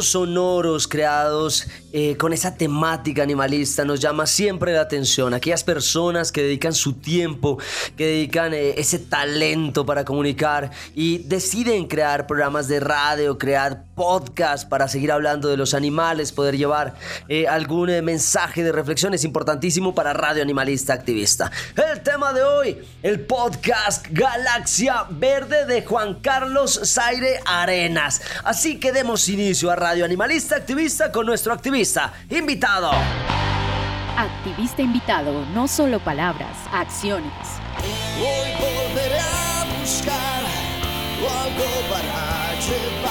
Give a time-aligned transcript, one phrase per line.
[0.00, 5.34] Sonoros creados eh, con esa temática animalista nos llama siempre la atención.
[5.34, 7.58] Aquellas personas que dedican su tiempo,
[7.96, 14.68] que dedican eh, ese talento para comunicar y deciden crear programas de radio, crear podcast
[14.68, 16.94] para seguir hablando de los animales, poder llevar
[17.28, 21.50] eh, algún mensaje de reflexión es importantísimo para Radio Animalista Activista.
[21.76, 28.22] El tema de hoy, el podcast Galaxia Verde de Juan Carlos Zaire Arenas.
[28.44, 32.90] Así que demos inicio a Radio Animalista Activista con nuestro activista invitado.
[34.16, 37.32] Activista invitado, no solo palabras, acciones.
[38.18, 40.42] Hoy volveré a buscar
[41.28, 43.01] algo para llevar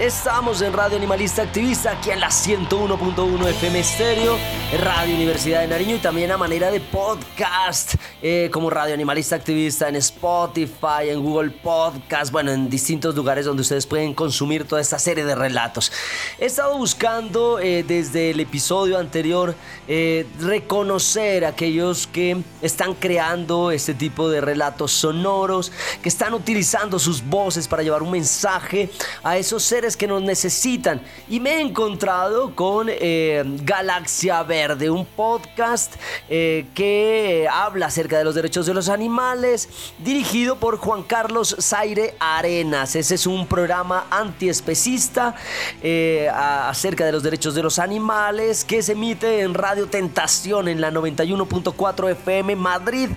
[0.00, 4.38] Estamos en Radio Animalista Activista, aquí en la 101.1 FM Estéreo,
[4.82, 9.90] Radio Universidad de Nariño y también a manera de podcast, eh, como Radio Animalista Activista
[9.90, 14.98] en Spotify, en Google Podcast, bueno, en distintos lugares donde ustedes pueden consumir toda esta
[14.98, 15.92] serie de relatos.
[16.38, 19.54] He estado buscando eh, desde el episodio anterior
[19.86, 25.72] eh, reconocer a aquellos que están creando este tipo de relatos sonoros,
[26.02, 28.88] que están utilizando sus voces para llevar un mensaje
[29.22, 31.00] a esos seres que nos necesitan.
[31.28, 35.94] Y me he encontrado con eh, Galaxia Verde, un podcast
[36.28, 42.14] eh, que habla acerca de los derechos de los animales, dirigido por Juan Carlos Zaire
[42.18, 42.96] Arenas.
[42.96, 45.34] Ese es un programa antiespecista
[45.82, 50.80] eh, acerca de los derechos de los animales que se emite en Radio Tentación en
[50.80, 53.10] la 91.4 FM Madrid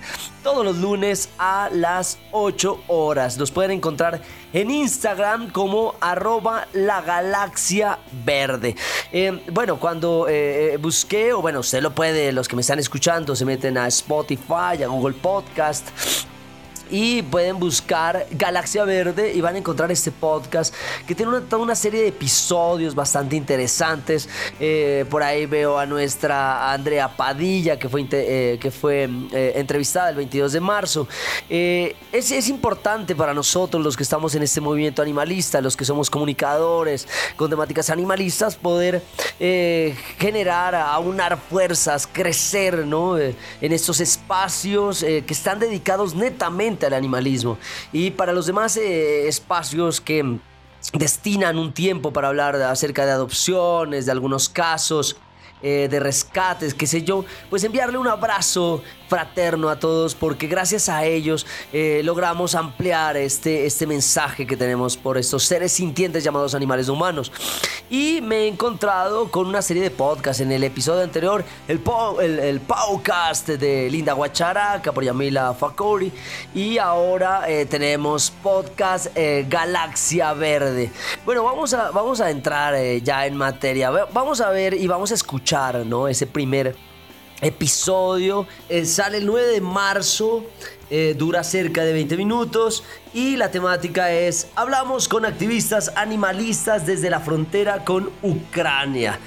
[0.44, 3.38] todos los lunes a las 8 horas.
[3.38, 4.20] Los pueden encontrar
[4.52, 8.76] en Instagram como arroba la galaxia verde.
[9.10, 13.34] Eh, bueno, cuando eh, busqué, o bueno, usted lo puede, los que me están escuchando,
[13.34, 15.88] se meten a Spotify, a Google Podcast
[16.94, 20.72] y pueden buscar Galaxia Verde y van a encontrar este podcast
[21.08, 24.28] que tiene una, toda una serie de episodios bastante interesantes.
[24.60, 30.10] Eh, por ahí veo a nuestra Andrea Padilla que fue, eh, que fue eh, entrevistada
[30.10, 31.08] el 22 de marzo.
[31.48, 36.08] Es, es, importante para nosotros los que estamos en este movimiento animalista, los que somos
[36.08, 39.02] comunicadores con temáticas animalistas, poder
[40.18, 43.18] generar, aunar fuerzas, crecer ¿no?
[43.18, 47.58] en estos espacios que están dedicados netamente al animalismo.
[47.92, 50.38] Y para los demás eh, espacios que
[50.92, 55.16] destinan un tiempo para hablar acerca de adopciones, de algunos casos,
[55.62, 58.82] eh, de rescates, qué sé yo, pues enviarle un abrazo
[59.14, 64.96] fraterno a todos porque gracias a ellos eh, logramos ampliar este, este mensaje que tenemos
[64.96, 67.30] por estos seres sintientes llamados animales humanos.
[67.88, 71.80] Y me he encontrado con una serie de podcasts en el episodio anterior, el,
[72.40, 76.10] el, podcast de Linda Guacharaca por Yamila Fakori
[76.52, 80.90] y ahora eh, tenemos podcast eh, Galaxia Verde.
[81.24, 85.14] Bueno, vamos a, vamos a entrar ya en materia, vamos a ver y vamos a
[85.14, 86.08] escuchar ¿no?
[86.08, 86.74] ese primer
[87.40, 88.46] episodio.
[88.68, 90.44] Eh, sale el 9 de marzo,
[90.90, 97.10] eh, dura cerca de 20 minutos y la temática es, hablamos con activistas animalistas desde
[97.10, 99.18] la frontera con Ucrania.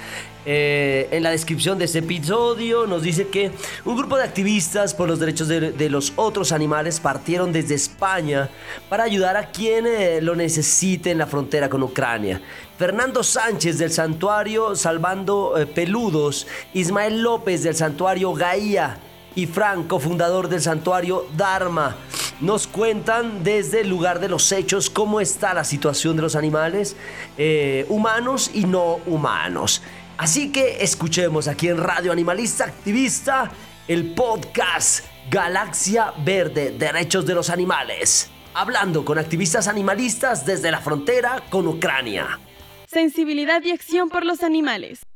[0.50, 3.50] Eh, en la descripción de este episodio nos dice que
[3.84, 8.48] un grupo de activistas por los derechos de, los otros animales partieron desde España
[8.88, 9.84] para ayudar a quien
[10.24, 12.40] lo necesite en la frontera con Ucrania.
[12.78, 18.96] Fernando Sánchez del santuario Salvando eh, Peludos, Ismael López del santuario Gaía
[19.34, 21.94] y Franco, fundador del santuario Dharma,
[22.40, 26.96] nos cuentan desde el lugar de los hechos cómo está la situación de los animales
[27.36, 29.82] eh, humanos y no humanos.
[30.18, 33.52] Así que escuchemos aquí en Radio Animalista Activista
[33.86, 41.44] el podcast Galaxia Verde, Derechos de los Animales, hablando con activistas animalistas desde la frontera
[41.50, 42.40] con Ucrania.
[42.86, 45.06] Sensibilidad y acción por los animales.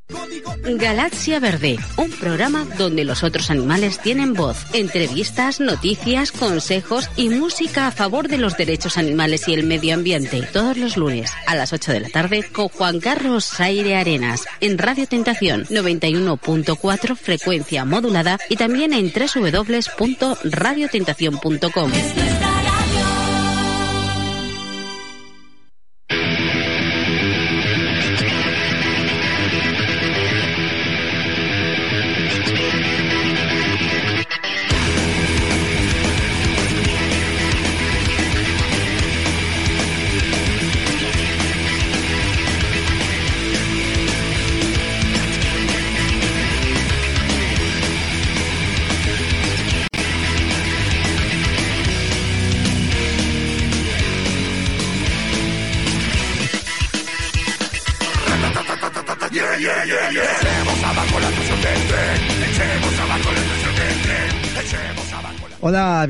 [0.65, 7.87] Galaxia Verde, un programa donde los otros animales tienen voz, entrevistas, noticias, consejos y música
[7.87, 10.43] a favor de los derechos animales y el medio ambiente.
[10.53, 14.79] Todos los lunes a las 8 de la tarde con Juan Carlos Aire Arenas en
[14.79, 21.93] Radio Tentación 91.4 frecuencia modulada y también en www.radiotentación.com.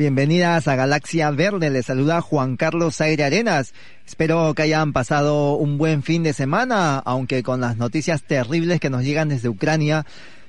[0.02, 1.70] bienvenidas a Galaxia Verde.
[1.70, 3.72] Les saluda Juan Carlos Aire Arenas.
[4.04, 8.90] Espero que hayan pasado un buen fin de semana, aunque con las noticias terribles que
[8.90, 10.04] nos llegan desde Ucrania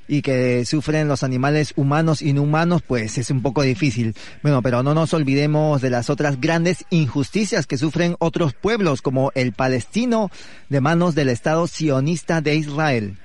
[0.07, 4.15] y que sufren los animales humanos inhumanos, pues es un poco difícil.
[4.41, 9.31] Bueno, pero no nos olvidemos de las otras grandes injusticias que sufren otros pueblos, como
[9.35, 10.31] el palestino,
[10.69, 13.17] de manos del Estado sionista de Israel.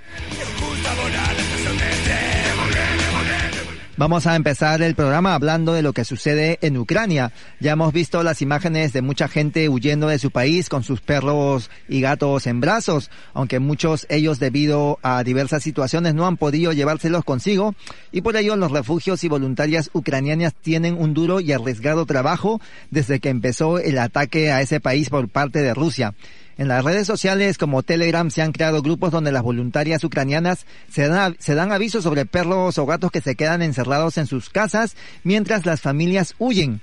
[3.98, 7.32] Vamos a empezar el programa hablando de lo que sucede en Ucrania.
[7.58, 11.68] Ya hemos visto las imágenes de mucha gente huyendo de su país con sus perros
[11.88, 17.24] y gatos en brazos, aunque muchos ellos debido a diversas situaciones no han podido llevárselos
[17.24, 17.74] consigo
[18.12, 22.60] y por ello los refugios y voluntarias ucranianas tienen un duro y arriesgado trabajo
[22.92, 26.14] desde que empezó el ataque a ese país por parte de Rusia.
[26.58, 31.06] En las redes sociales como Telegram se han creado grupos donde las voluntarias ucranianas se
[31.06, 34.96] dan, se dan avisos sobre perros o gatos que se quedan encerrados en sus casas
[35.22, 36.80] mientras las familias huyen.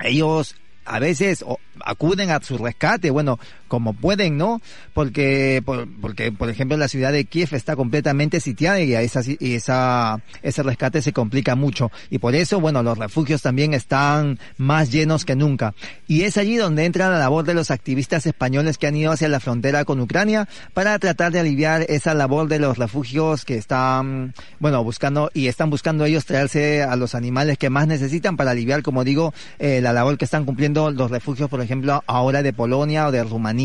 [0.00, 1.44] Ellos a veces
[1.84, 3.10] acuden a su rescate.
[3.10, 4.60] Bueno, como pueden, ¿no?
[4.94, 9.54] Porque, por, porque, por ejemplo, la ciudad de Kiev está completamente sitiada y, esa, y
[9.54, 11.90] esa, ese rescate se complica mucho.
[12.10, 15.74] Y por eso, bueno, los refugios también están más llenos que nunca.
[16.06, 19.28] Y es allí donde entra la labor de los activistas españoles que han ido hacia
[19.28, 24.34] la frontera con Ucrania para tratar de aliviar esa labor de los refugios que están,
[24.58, 28.82] bueno, buscando y están buscando ellos traerse a los animales que más necesitan para aliviar,
[28.82, 33.06] como digo, eh, la labor que están cumpliendo los refugios, por ejemplo, ahora de Polonia
[33.06, 33.55] o de Rumanía.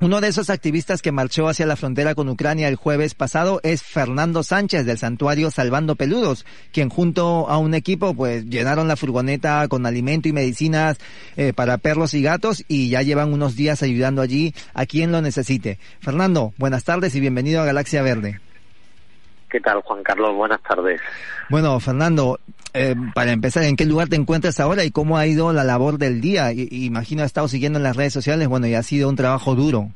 [0.00, 3.82] Uno de esos activistas que marchó hacia la frontera con Ucrania el jueves pasado es
[3.82, 9.66] Fernando Sánchez del santuario Salvando Peludos, quien junto a un equipo pues llenaron la furgoneta
[9.68, 10.98] con alimento y medicinas
[11.36, 15.22] eh, para perros y gatos y ya llevan unos días ayudando allí a quien lo
[15.22, 15.78] necesite.
[16.00, 18.40] Fernando, buenas tardes y bienvenido a Galaxia Verde.
[19.50, 20.34] ¿Qué tal, Juan Carlos?
[20.34, 21.00] Buenas tardes.
[21.48, 22.38] Bueno, Fernando,
[22.72, 25.98] eh, para empezar, ¿en qué lugar te encuentras ahora y cómo ha ido la labor
[25.98, 26.52] del día?
[26.52, 29.54] I imagino ha estado siguiendo en las redes sociales, bueno, y ha sido un trabajo
[29.54, 29.90] duro.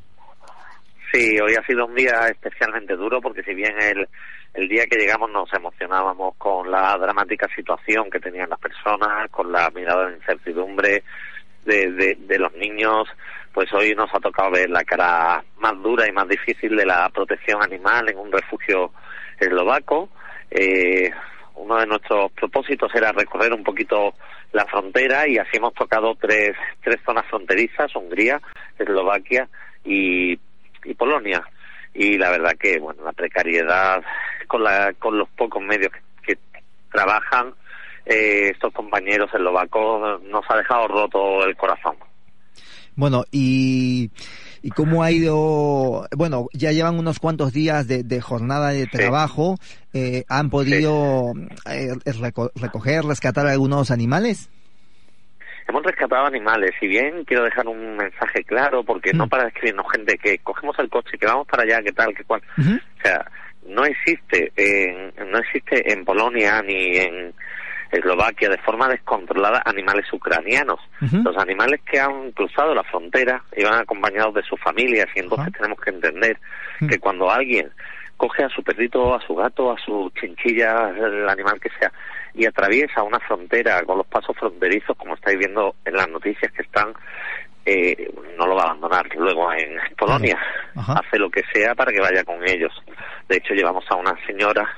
[1.12, 4.06] Sí, hoy ha sido un día especialmente duro porque si bien el,
[4.54, 9.50] el día que llegamos nos emocionábamos con la dramática situación que tenían las personas, con
[9.50, 11.02] la mirada de incertidumbre
[11.64, 13.08] de, de, de los niños,
[13.52, 17.08] pues hoy nos ha tocado ver la cara más dura y más difícil de la
[17.08, 18.92] protección animal en un refugio
[19.40, 20.08] eslovaco.
[20.50, 21.10] Eh,
[21.56, 24.14] uno de nuestros propósitos era recorrer un poquito
[24.52, 28.40] la frontera y así hemos tocado tres, tres zonas fronterizas, Hungría,
[28.78, 29.48] Eslovaquia
[29.84, 30.38] y,
[30.96, 31.44] Polonia.
[31.92, 34.02] Y la verdad que, bueno, la precariedad
[34.46, 35.92] con, la, con los pocos medios
[36.24, 36.38] que, que
[36.90, 37.52] trabajan
[38.06, 41.96] eh, estos compañeros eslovacos nos ha dejado roto el corazón.
[42.96, 44.10] Bueno, y
[44.62, 49.56] y cómo ha ido, bueno, ya llevan unos cuantos días de, jornada de trabajo,
[49.92, 51.32] eh, ¿han podido
[51.70, 51.94] eh,
[52.60, 54.50] recoger, rescatar algunos animales?
[55.68, 59.28] Hemos rescatado animales, si bien quiero dejar un mensaje claro, porque no mm.
[59.28, 62.40] para escribirnos gente que cogemos el coche, que vamos para allá, que tal, que cual.
[62.58, 63.30] O sea,
[63.66, 67.34] no existe, en, no existe en Polonia ni en
[67.90, 70.80] Eslovaquia de forma descontrolada animales ucranianos.
[71.00, 75.80] Los animales que han cruzado la frontera iban acompañados de sus familias y entonces tenemos
[75.80, 76.38] que entender
[76.88, 77.70] que cuando alguien
[78.16, 81.90] coge a su perrito, a su gato, a su chinchilla, el animal que sea,
[82.34, 86.62] y atraviesa una frontera con los pasos fronterizos, como estáis viendo en las noticias que
[86.62, 86.92] están,
[87.64, 90.38] eh, no lo va a abandonar luego en Polonia.
[90.74, 92.72] Hace lo que sea para que vaya con ellos.
[93.28, 94.68] De hecho, llevamos a una señora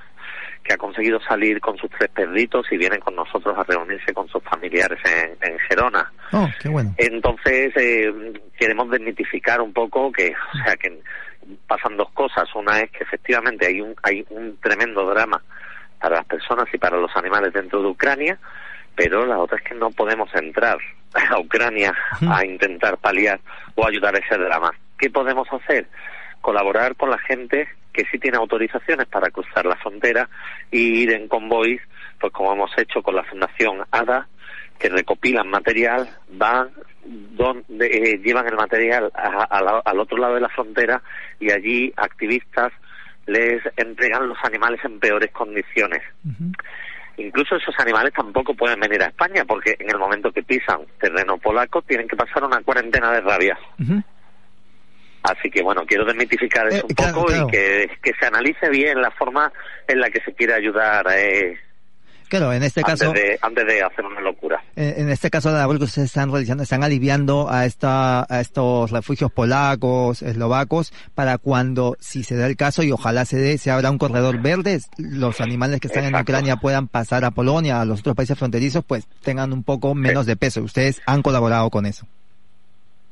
[0.63, 4.29] que ha conseguido salir con sus tres perritos y vienen con nosotros a reunirse con
[4.29, 6.13] sus familiares en, en Gerona.
[6.33, 6.95] Oh, qué bueno.
[6.97, 8.13] Entonces, eh,
[8.59, 11.01] queremos desmitificar un poco que, o sea, que
[11.67, 12.49] pasan dos cosas.
[12.55, 15.43] Una es que efectivamente hay un, hay un tremendo drama
[16.01, 18.39] para las personas y para los animales dentro de Ucrania,
[18.95, 20.79] pero la otra es que no podemos entrar
[21.31, 21.95] a Ucrania
[22.29, 23.41] a intentar paliar
[23.75, 24.73] o ayudar a ese drama.
[24.99, 25.87] ¿Qué podemos hacer?
[26.41, 30.29] Colaborar con la gente que sí tiene autorizaciones para cruzar la frontera
[30.71, 31.81] y ir en convoys,
[32.19, 34.29] pues como hemos hecho con la Fundación ADA,
[34.79, 36.71] que recopilan material, van,
[37.05, 41.03] donde, eh, llevan el material al otro lado de la frontera
[41.39, 42.73] y allí activistas
[43.27, 46.03] les entregan los animales en peores condiciones.
[47.17, 51.37] Incluso esos animales tampoco pueden venir a España porque en el momento que pisan terreno
[51.37, 53.59] polaco tienen que pasar una cuarentena de rabia.
[55.23, 59.01] Así que bueno, quiero desmitificar eso eh, un poco y que, que, se analice bien
[59.01, 59.53] la forma
[59.87, 61.07] en la que se quiere ayudar.
[61.13, 61.59] Eh,
[62.31, 63.13] Claro, en este caso...
[63.43, 64.63] Antes de, hacer una locura.
[64.77, 68.93] En, este caso, la labor que ustedes están realizando, están aliviando a, esta, a estos
[68.93, 73.73] refugios polacos, eslovacos, para cuando, si se da el caso, y ojalá se dé, se
[73.73, 77.85] abra un corredor verde, los animales que están en Ucrania puedan pasar a Polonia, a
[77.85, 80.63] los otros países fronterizos, pues tengan un poco menos de peso.
[80.63, 82.07] Ustedes han colaborado con eso.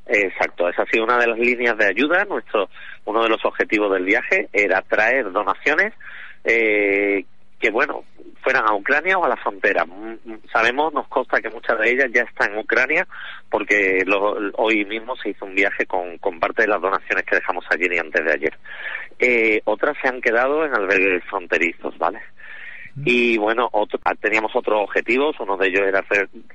[0.09, 2.25] Exacto, esa ha sido una de las líneas de ayuda.
[2.25, 2.71] Nuestro,
[3.05, 5.93] uno de los objetivos del viaje era traer donaciones
[6.45, 7.25] eh,
[7.61, 8.05] que, bueno,
[8.43, 9.85] fueran a Ucrania o a la frontera.
[9.85, 13.07] Mm, mm, sabemos, nos consta que muchas de ellas ya están en Ucrania
[13.50, 14.03] porque
[14.55, 17.93] hoy mismo se hizo un viaje con, con parte de las donaciones que dejamos ayer
[17.93, 18.59] y antes de ayer.
[19.19, 22.21] Eh, otras se han quedado en albergues fronterizos, ¿vale?
[23.04, 26.04] Y bueno, otro, ah, teníamos otros objetivos, uno de ellos era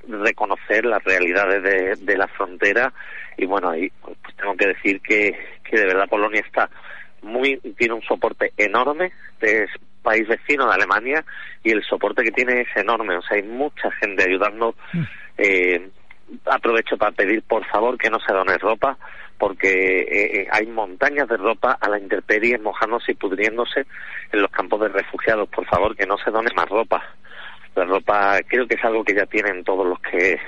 [0.07, 2.93] reconocer las realidades de, de, la frontera
[3.37, 6.69] y bueno, ahí pues, tengo que decir que, que de verdad Polonia está
[7.21, 9.69] muy, tiene un soporte enorme, es
[10.01, 11.23] país vecino de Alemania
[11.63, 14.75] y el soporte que tiene es enorme, o sea, hay mucha gente ayudando.
[14.91, 15.03] Mm.
[15.37, 15.89] Eh,
[16.45, 18.97] aprovecho para pedir por favor que no se done ropa
[19.43, 23.85] porque eh, eh, hay montañas de ropa a la intemperie mojándose y pudriéndose
[24.31, 25.49] en los campos de refugiados.
[25.49, 27.03] Por favor, que no se done más ropa.
[27.75, 30.39] La ropa creo que es algo que ya tienen todos los que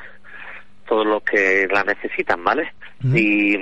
[0.87, 2.71] todos los que la necesitan, ¿vale?
[3.13, 3.57] Y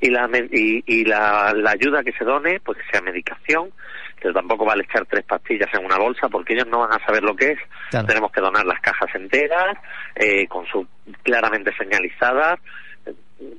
[0.00, 3.70] y la y, la, ayuda que se done pues que sea medicación
[4.18, 7.22] que tampoco vale echar tres pastillas en una bolsa porque ellos no van a saber
[7.22, 7.58] lo que es
[8.06, 9.76] tenemos que donar las cajas enteras
[10.16, 10.86] eh, con su
[11.22, 12.58] claramente señalizadas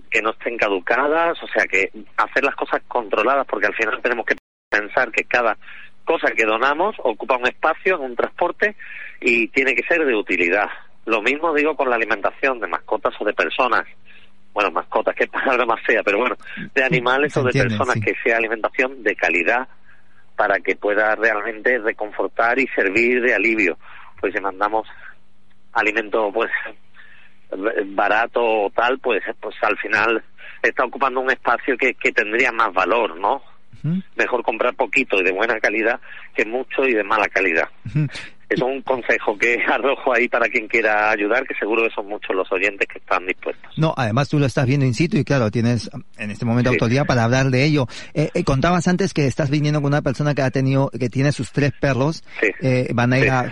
[0.10, 4.26] que no estén caducadas o sea que hacer las cosas controladas porque al final tenemos
[4.26, 4.36] que
[4.70, 5.58] pensar que cada
[6.04, 8.76] cosa que donamos ocupa un espacio en un transporte
[9.22, 10.68] y tiene que ser de utilidad.
[11.06, 13.86] Lo mismo digo con la alimentación de mascotas o de personas.
[14.54, 16.36] Bueno, mascotas, qué palabra más fea, pero bueno,
[16.74, 19.68] de animales o de personas que sea alimentación de calidad
[20.36, 23.78] para que pueda realmente reconfortar y servir de alivio.
[24.20, 24.88] Pues si mandamos
[25.74, 26.52] alimento pues
[27.88, 30.24] barato o tal, pues pues al final
[30.62, 33.42] está ocupando un espacio que, que tendría más valor, ¿no?
[34.16, 36.00] Mejor comprar poquito y de buena calidad
[36.34, 37.68] que mucho y de mala calidad
[38.54, 42.36] es un consejo que arrojo ahí para quien quiera ayudar, que seguro que son muchos
[42.36, 43.72] los oyentes que están dispuestos.
[43.78, 47.06] No, además tú lo estás viendo in situ y claro, tienes en este momento autoridad
[47.06, 47.88] para hablar de ello.
[48.14, 51.32] Eh, eh, contabas antes que estás viniendo con una persona que ha tenido, que tiene
[51.32, 52.24] sus tres perros,
[52.62, 53.52] eh, van a ir a,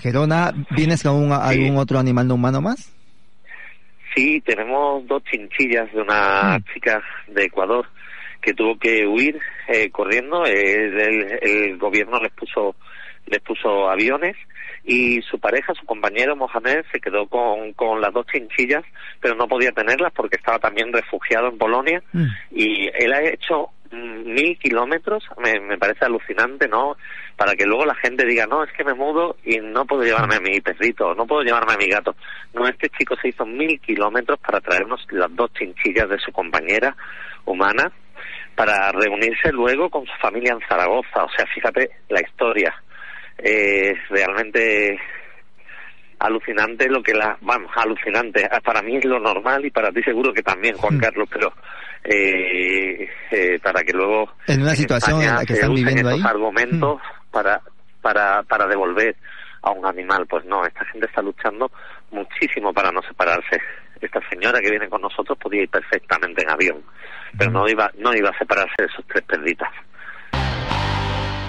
[0.00, 2.93] Gerona, ¿vienes con algún otro animal no humano más?
[4.14, 6.72] Sí, tenemos dos chinchillas de una mm.
[6.72, 7.86] chica de Ecuador
[8.40, 9.40] que tuvo que huir
[9.90, 10.44] corriendo.
[10.44, 12.76] el gobierno les puso
[13.26, 14.36] les puso aviones
[14.84, 18.84] y su pareja, su compañero Mohamed, se quedó con, con las dos chinchillas,
[19.20, 22.26] pero no podía tenerlas porque estaba también refugiado en Polonia mm.
[22.50, 26.96] y él ha hecho mil kilómetros, me, me parece alucinante, ¿no?
[27.36, 30.36] Para que luego la gente diga, no, es que me mudo y no puedo llevarme
[30.36, 32.14] a mi perrito, no puedo llevarme a mi gato.
[32.52, 36.96] No, este chico se hizo mil kilómetros para traernos las dos chinchillas de su compañera
[37.44, 37.92] humana
[38.54, 41.24] para reunirse luego con su familia en Zaragoza.
[41.24, 42.74] O sea, fíjate la historia
[43.38, 44.98] eh, realmente
[46.24, 50.02] alucinante lo que la vamos alucinante ah, para mí es lo normal y para ti
[50.02, 51.00] seguro que también Juan hmm.
[51.00, 51.52] Carlos pero
[52.02, 56.96] eh, eh, para que luego en una situación en la que están viviendo estos argumentos
[56.96, 57.30] hmm.
[57.30, 57.60] para
[58.00, 59.16] para para devolver
[59.62, 61.70] a un animal pues no esta gente está luchando
[62.10, 63.60] muchísimo para no separarse
[64.00, 66.82] esta señora que viene con nosotros podía ir perfectamente en avión
[67.36, 67.54] pero hmm.
[67.54, 69.70] no iba no iba a separarse de sus tres perditas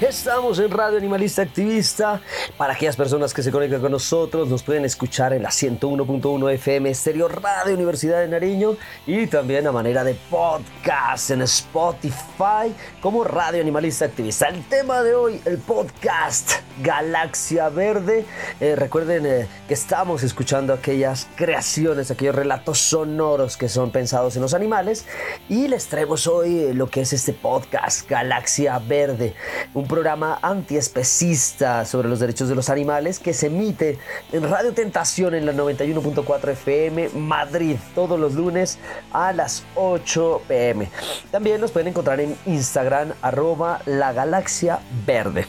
[0.00, 2.20] Estamos en Radio Animalista Activista.
[2.58, 6.90] Para aquellas personas que se conectan con nosotros, nos pueden escuchar en la 101.1 FM
[6.90, 13.62] Estéreo Radio Universidad de Nariño y también a manera de podcast en Spotify como Radio
[13.62, 14.48] Animalista Activista.
[14.48, 18.26] El tema de hoy, el podcast Galaxia Verde.
[18.60, 24.42] Eh, recuerden eh, que estamos escuchando aquellas creaciones, aquellos relatos sonoros que son pensados en
[24.42, 25.06] los animales
[25.48, 29.34] y les traemos hoy eh, lo que es este podcast Galaxia Verde.
[29.72, 33.98] Un programa antiespecista sobre los derechos de los animales que se emite
[34.32, 38.78] en Radio Tentación en la 91.4 FM Madrid todos los lunes
[39.12, 40.88] a las 8 pm.
[41.30, 45.46] También nos pueden encontrar en Instagram arroba la galaxia verde.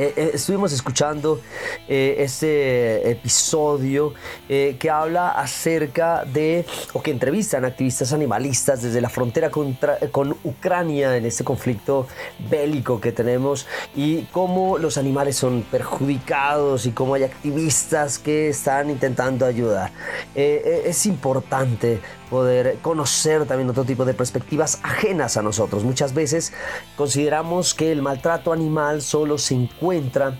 [0.00, 1.42] Eh, eh, estuvimos escuchando
[1.86, 4.14] eh, este episodio
[4.48, 11.26] que habla acerca de, o que entrevistan activistas animalistas desde la frontera con Ucrania en
[11.26, 12.08] este conflicto
[12.50, 18.90] bélico que tenemos y cómo los animales son perjudicados y cómo hay activistas que están
[18.90, 19.92] intentando ayudar.
[20.34, 25.82] es importante poder conocer también otro tipo de perspectivas ajenas a nosotros.
[25.82, 26.52] Muchas veces
[26.96, 30.38] consideramos que el maltrato animal solo se encuentra encuentran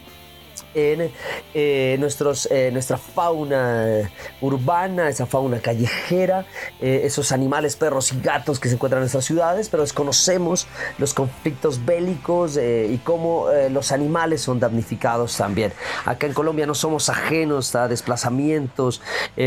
[0.75, 1.11] en
[1.55, 6.47] eh, nuestros, eh, nuestra fauna urbana, esa fauna callejera,
[6.81, 10.67] eh, esos animales, perros y gatos que se encuentran en nuestras ciudades, pero desconocemos
[10.99, 15.73] los conflictos bélicos y cómo los animales son damnificados también.
[16.05, 19.01] Acá en Colombia no somos ajenos a desplazamientos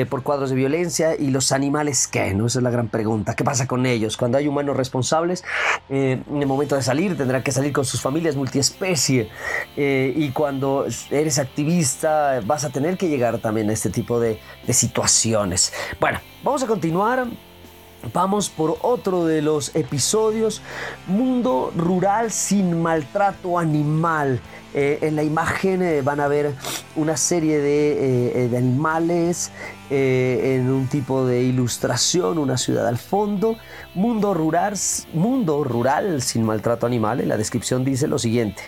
[0.09, 2.47] por cuadros de violencia y los animales qué, ¿no?
[2.47, 3.35] Esa es la gran pregunta.
[3.35, 4.17] ¿Qué pasa con ellos?
[4.17, 5.43] Cuando hay humanos responsables,
[5.89, 9.29] en el momento de salir tendrán que salir con sus familias multiespecie
[9.75, 15.71] y cuando eres activista, vas a tener que llegar también a este tipo de, situaciones.
[15.99, 17.27] Bueno, vamos a continuar
[18.11, 20.61] Vamos por otro de los episodios,
[21.07, 24.41] Mundo Rural sin maltrato animal.
[24.73, 26.53] Eh, en la imagen eh, van a ver
[26.97, 29.51] una serie de, eh, animales
[29.89, 33.55] en un tipo de ilustración, una ciudad al fondo.
[33.93, 34.73] Mundo rural,
[35.13, 37.21] mundo rural sin maltrato animal.
[37.21, 38.63] En la descripción dice lo siguiente.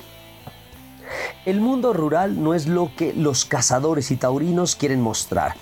[1.46, 5.56] El mundo rural no es lo que los cazadores y taurinos quieren mostrar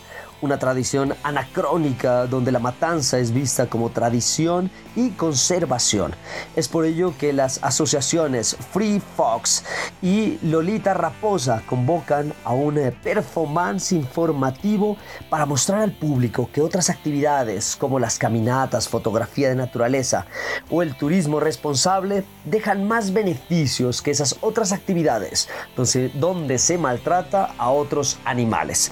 [0.44, 6.14] una tradición anacrónica donde la matanza es vista como tradición y conservación.
[6.58, 9.64] Es por ello que las asociaciones Free Fox
[10.02, 14.98] y Lolita Raposa convocan a un performance informativo
[15.30, 20.26] para mostrar al público que otras actividades como las caminatas, fotografía de naturaleza
[20.70, 25.48] o el turismo responsable dejan más beneficios que esas otras actividades
[26.16, 28.92] donde, se maltrata a otros animales.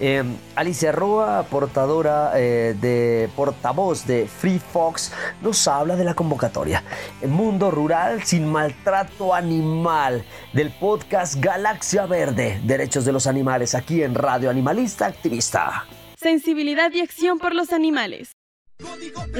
[0.00, 6.82] Eh, Alicia Roa, portadora eh, de portavoz de Free Fox, nos habla de la convocatoria.
[7.26, 14.14] Mundo Rural sin maltrato animal del podcast Galaxia Verde, Derechos de los Animales, aquí en
[14.14, 15.86] Radio Animalista Activista.
[16.16, 18.35] Sensibilidad y acción por los animales.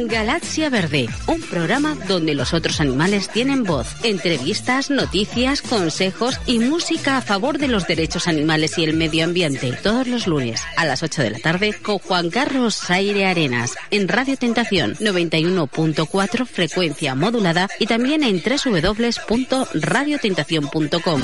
[0.09, 7.16] Galaxia Verde, un programa donde los otros animales tienen voz, entrevistas, noticias, consejos y música
[7.16, 9.72] a favor de los derechos animales y el medio ambiente.
[9.83, 14.09] Todos los lunes a las 8 de la tarde con Juan Carlos Aire Arenas en
[14.09, 21.22] Radio Tentación 91.4 frecuencia modulada y también en www.radiotentación.com.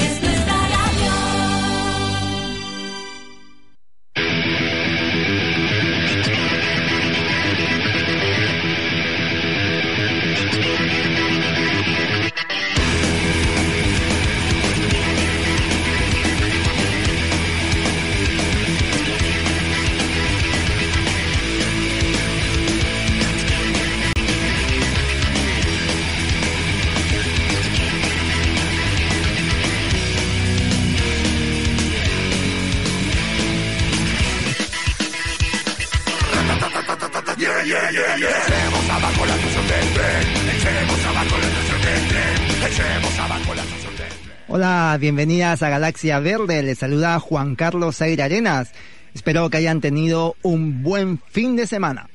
[45.02, 46.62] bienvenidas a Galaxia Verde.
[46.62, 48.70] Les saluda Juan Carlos Aire Arenas.
[49.12, 52.08] Espero que hayan tenido un buen fin de semana.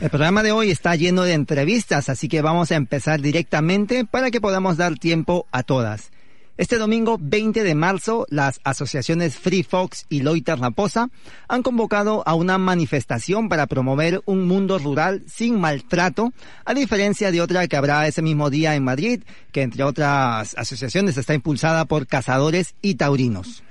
[0.00, 4.30] El programa de hoy está lleno de entrevistas, así que vamos a empezar directamente para
[4.30, 6.12] que podamos dar tiempo a todas.
[6.58, 11.10] Este domingo 20 de marzo, las asociaciones Free Fox y Loiter Raposa
[11.48, 16.32] han convocado a una manifestación para promover un mundo rural sin maltrato,
[16.64, 21.18] a diferencia de otra que habrá ese mismo día en Madrid, que entre otras asociaciones
[21.18, 23.62] está impulsada por cazadores y taurinos.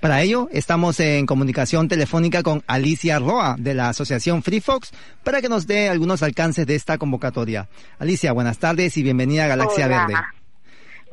[0.00, 4.90] Para ello, estamos en comunicación telefónica con Alicia Roa de la Asociación Free Fox
[5.24, 7.70] para que nos dé algunos alcances de esta convocatoria.
[7.98, 10.14] Alicia, buenas tardes y bienvenida a Galaxia Verde.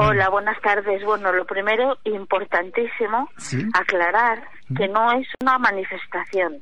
[0.01, 1.03] Hola, buenas tardes.
[1.03, 3.29] Bueno, lo primero, importantísimo,
[3.73, 6.59] aclarar que no es una manifestación.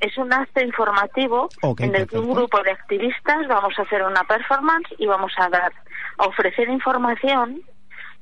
[0.00, 4.22] Es un acto informativo en el que un grupo de activistas vamos a hacer una
[4.24, 5.72] performance y vamos a dar,
[6.18, 7.62] a ofrecer información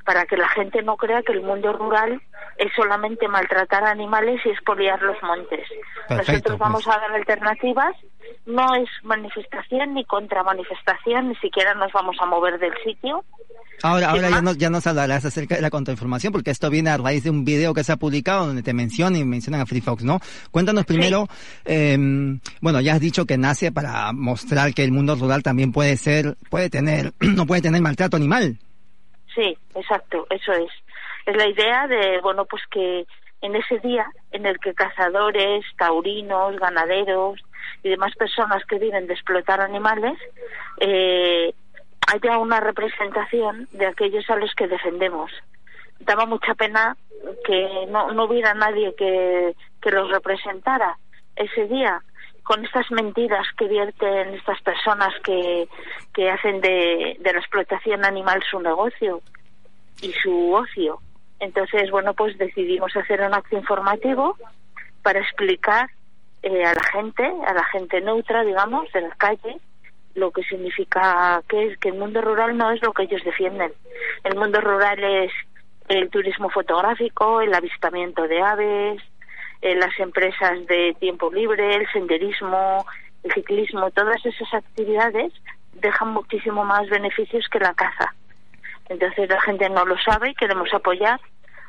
[0.05, 2.21] para que la gente no crea que el mundo rural
[2.59, 5.67] es solamente maltratar animales y expoliar los montes.
[6.11, 6.97] Nosotros vamos pues.
[6.97, 7.95] a dar alternativas,
[8.47, 13.25] no es manifestación ni contramanifestación, ni siquiera nos vamos a mover del sitio
[13.83, 16.97] Ahora, ahora ya, nos, ya nos hablarás acerca de la contrainformación, porque esto viene a
[16.97, 19.81] raíz de un video que se ha publicado donde te mencionan y mencionan a Free
[19.81, 20.21] Fox, ¿no?
[20.53, 21.29] Cuéntanos primero,
[21.65, 25.97] em, bueno, ya has dicho que nace para mostrar que el mundo rural también puede
[25.97, 28.57] ser, puede tener, no puede tener maltrato animal.
[29.35, 30.71] Sí, exacto, eso es.
[31.27, 33.07] Es la idea de, bueno, pues que
[33.41, 37.41] en ese día en el que cazadores, taurinos, ganaderos
[37.83, 40.19] y demás personas que viven de explotar animales,
[40.79, 41.53] eh,
[42.13, 45.31] haya una representación de aquellos a los que defendemos.
[46.01, 46.97] Daba mucha pena
[47.45, 50.99] que no, no hubiera nadie que, que los representara
[51.37, 52.03] ese día
[52.43, 55.69] con estas mentiras que vierten estas personas que,
[56.13, 59.21] que hacen de, de la explotación animal su negocio
[60.01, 60.99] y su ocio.
[61.39, 64.37] Entonces, bueno, pues decidimos hacer un acto informativo
[65.03, 65.91] para explicar
[66.43, 69.59] eh, a la gente, a la gente neutra, digamos, de la calle,
[70.15, 73.73] lo que significa que es que el mundo rural no es lo que ellos defienden.
[74.25, 75.33] El mundo rural es
[75.89, 79.03] el turismo fotográfico, el avistamiento de aves,
[79.63, 82.85] eh, las empresas de tiempo libre, el senderismo,
[83.23, 85.33] el ciclismo, todas esas actividades
[85.75, 88.15] dejan muchísimo más beneficios que la caza.
[88.89, 91.21] Entonces la gente no lo sabe y queremos apoyar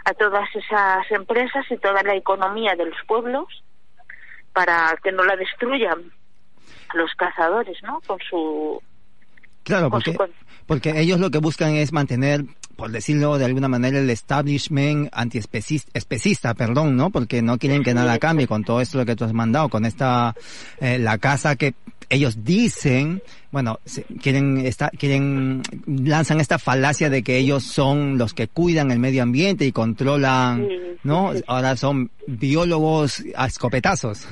[0.05, 3.47] a todas esas empresas y toda la economía de los pueblos
[4.51, 6.11] para que no la destruyan
[6.93, 8.01] los cazadores, ¿no?
[8.05, 8.81] Con su
[9.63, 10.15] Claro, porque,
[10.67, 12.41] porque ellos lo que buscan es mantener,
[12.75, 17.09] por decirlo de alguna manera, el establishment antiespecista, perdón, ¿no?
[17.09, 20.35] Porque no quieren que nada cambie con todo esto que tú has mandado, con esta,
[20.79, 21.75] eh, la casa que
[22.09, 23.79] ellos dicen, bueno,
[24.21, 29.23] quieren, esta, quieren, lanzan esta falacia de que ellos son los que cuidan el medio
[29.23, 30.67] ambiente y controlan,
[31.03, 31.31] ¿no?
[31.47, 34.27] Ahora son biólogos a escopetazos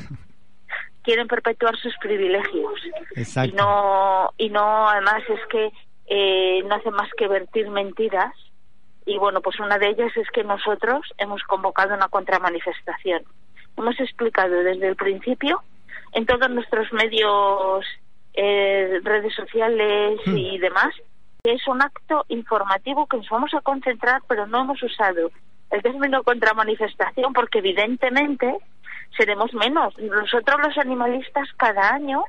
[1.03, 2.79] quieren perpetuar sus privilegios
[3.15, 5.71] y no y no además es que
[6.13, 8.33] eh, no hace más que vertir mentiras
[9.05, 13.23] y bueno pues una de ellas es que nosotros hemos convocado una contramanifestación
[13.77, 15.63] hemos explicado desde el principio
[16.11, 17.85] en todos nuestros medios
[18.33, 20.35] eh, redes sociales hmm.
[20.35, 20.93] y demás
[21.43, 25.31] que es un acto informativo que nos vamos a concentrar pero no hemos usado
[25.69, 28.57] el término contramanifestación porque evidentemente
[29.17, 29.97] seremos menos.
[29.97, 32.25] Nosotros los animalistas cada año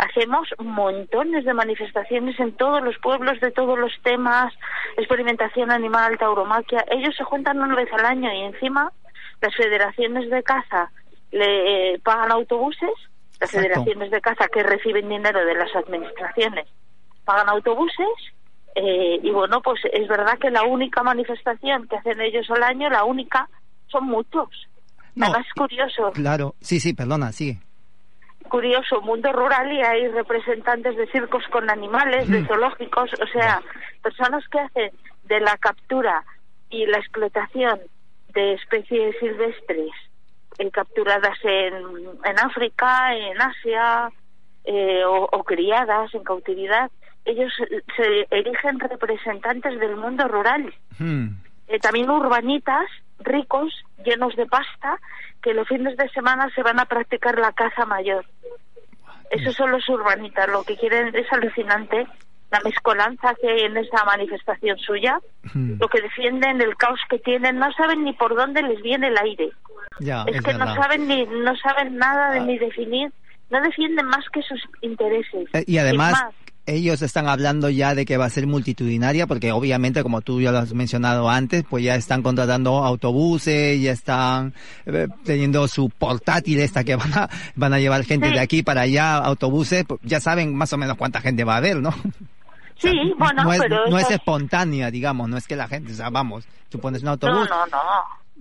[0.00, 4.52] hacemos montones de manifestaciones en todos los pueblos de todos los temas,
[4.96, 6.84] experimentación animal, tauromaquia.
[6.90, 8.92] Ellos se juntan una vez al año y encima
[9.40, 10.90] las federaciones de caza
[11.30, 12.90] le eh, pagan autobuses,
[13.40, 16.66] las federaciones de caza que reciben dinero de las administraciones
[17.24, 18.08] pagan autobuses
[18.74, 22.88] eh, y bueno, pues es verdad que la única manifestación que hacen ellos al año,
[22.88, 23.48] la única,
[23.86, 24.48] son muchos.
[25.14, 26.12] No, es curioso.
[26.12, 27.60] Claro, sí, sí, perdona, sigue.
[28.50, 33.62] Curioso, mundo rural y hay representantes de circos con animales, de zoológicos, o sea,
[34.02, 34.90] personas que hacen
[35.24, 36.24] de la captura
[36.68, 37.80] y la explotación
[38.34, 39.92] de especies silvestres
[40.58, 41.74] eh, capturadas en,
[42.24, 44.10] en África, en Asia,
[44.64, 46.90] eh, o, criadas en cautividad,
[47.24, 47.52] ellos
[47.96, 50.74] se erigen representantes del mundo rural.
[51.68, 52.86] Eh, también urbanitas
[53.20, 53.72] ricos,
[54.04, 54.98] llenos de pasta,
[55.42, 58.24] que los fines de semana se van a practicar la caza mayor.
[59.30, 62.06] Esos son los urbanitas, lo que quieren es alucinante
[62.50, 65.20] la mezcolanza que hay en esa manifestación suya,
[65.54, 69.18] lo que defienden, el caos que tienen, no saben ni por dónde les viene el
[69.18, 69.50] aire.
[70.26, 72.44] es, que no saben ni no saben nada de ah.
[72.44, 73.12] ni definir,
[73.50, 75.48] no defienden más que sus intereses.
[75.52, 76.24] Eh, y además
[76.70, 80.52] ellos están hablando ya de que va a ser multitudinaria, porque obviamente, como tú ya
[80.52, 84.54] lo has mencionado antes, pues ya están contratando autobuses, ya están
[84.86, 88.82] eh, teniendo su portátil esta que van a, van a llevar gente de aquí para
[88.82, 91.90] allá, autobuses, pues ya saben más o menos cuánta gente va a haber, ¿no?
[92.76, 95.94] Sí, bueno, no es, pero no es espontánea, digamos, no es que la gente, o
[95.94, 97.78] sea, vamos, tú pones un autobús, no, no,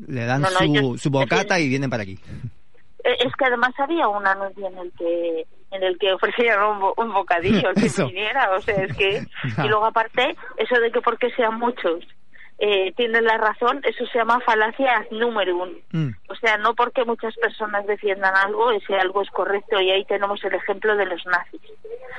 [0.07, 2.17] le dan su, su bocata y vienen para aquí.
[3.03, 6.59] Es que además había un anuncio en el que en el que ofrecían
[6.97, 9.23] un, bocadillo que viniera, o sea, es que...
[9.63, 12.05] Y luego aparte, eso de que porque sean muchos
[12.61, 15.77] eh, tienen la razón, eso se llama falacia número uno.
[15.91, 16.09] Mm.
[16.27, 20.43] O sea, no porque muchas personas defiendan algo, ese algo es correcto y ahí tenemos
[20.43, 21.61] el ejemplo de los nazis.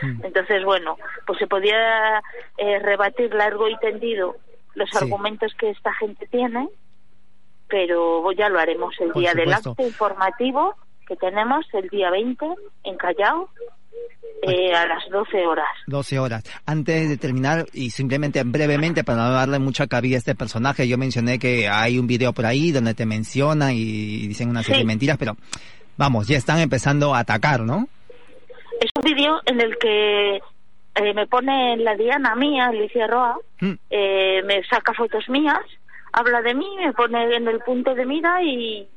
[0.00, 0.24] Mm.
[0.24, 2.22] Entonces, bueno, pues se podía
[2.56, 4.36] eh, rebatir largo y tendido
[4.74, 6.70] los argumentos que esta gente tiene,
[7.68, 10.74] pero ya lo haremos el día del acto informativo
[11.10, 12.46] que tenemos el día 20
[12.84, 13.48] en Callao
[14.42, 15.66] eh, a las 12 horas.
[15.88, 16.44] 12 horas.
[16.64, 20.96] Antes de terminar, y simplemente brevemente, para no darle mucha cabida a este personaje, yo
[20.98, 24.86] mencioné que hay un video por ahí donde te mencionan y dicen una serie de
[24.86, 25.36] mentiras, pero
[25.96, 27.88] vamos, ya están empezando a atacar, ¿no?
[28.80, 33.72] Es un video en el que eh, me pone la Diana mía, Alicia Roa, mm.
[33.90, 35.58] eh, me saca fotos mías,
[36.12, 38.88] habla de mí, me pone en el punto de mira y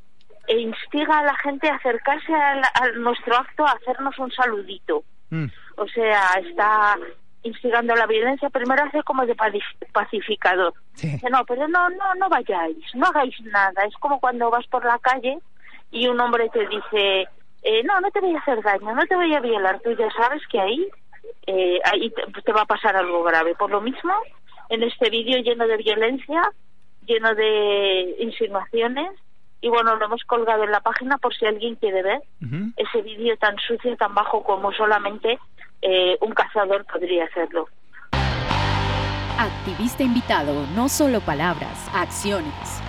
[0.48, 5.04] e instiga a la gente a acercarse a, nuestro acto a hacernos un saludito.
[5.30, 5.46] Mm.
[5.78, 6.98] O sea, está
[7.44, 9.36] instigando la violencia, primero hace como de
[9.92, 10.74] pacificador.
[11.32, 13.84] no, pero no, no, no vayáis, no hagáis nada.
[13.86, 15.38] Es como cuando vas por la calle
[15.92, 17.28] y un hombre te dice,
[17.64, 19.80] eh, no, no te voy a hacer daño, no te voy a violar.
[19.82, 20.88] Tú ya sabes que ahí,
[21.48, 23.56] eh, ahí te, te va a pasar algo grave.
[23.56, 24.14] Por lo mismo,
[24.70, 26.42] en este vídeo lleno de violencia,
[27.06, 29.12] lleno de insinuaciones,
[29.64, 32.22] y bueno, lo hemos colgado en la página por si alguien quiere ver
[32.76, 35.40] ese vídeo tan sucio, tan bajo como solamente
[35.82, 37.70] eh, un cazador podría hacerlo.
[39.40, 42.82] Activista invitado, no solo palabras, acciones.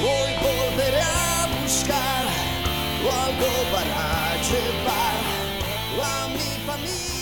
[0.00, 2.24] Hoy volveré a buscar
[3.04, 5.20] algo para llevar
[6.02, 7.13] a mi familia.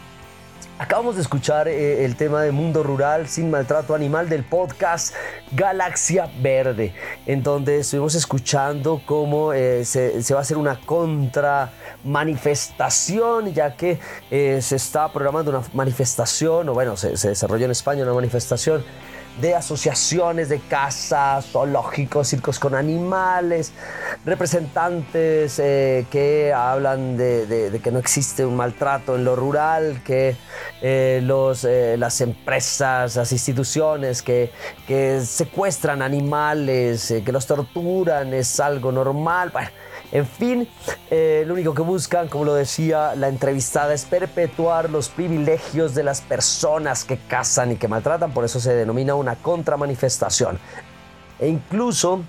[0.78, 5.16] Acabamos de escuchar eh, el tema de Mundo Rural sin maltrato animal del podcast
[5.54, 6.94] Galaxia Verde,
[7.26, 11.72] en donde estuvimos escuchando cómo eh, se, va a hacer una contra
[12.04, 17.72] manifestación, ya que eh, se está programando una manifestación, o bueno, se, se desarrolló en
[17.72, 18.84] España una manifestación
[19.42, 23.74] de asociaciones de casas, zoológicos, circos con animales,
[24.26, 30.36] representantes eh, que hablan de, que no existe un maltrato en lo rural, que
[30.82, 34.52] eh, los, eh, las empresas, las instituciones que,
[34.88, 39.52] que secuestran animales, que los torturan, es algo normal.
[40.12, 40.68] En fin,
[41.10, 46.04] eh, lo único que buscan, como lo decía la entrevistada, es perpetuar los privilegios de
[46.04, 50.60] las personas que cazan y que maltratan, por eso se denomina una contramanifestación.
[51.40, 52.22] E incluso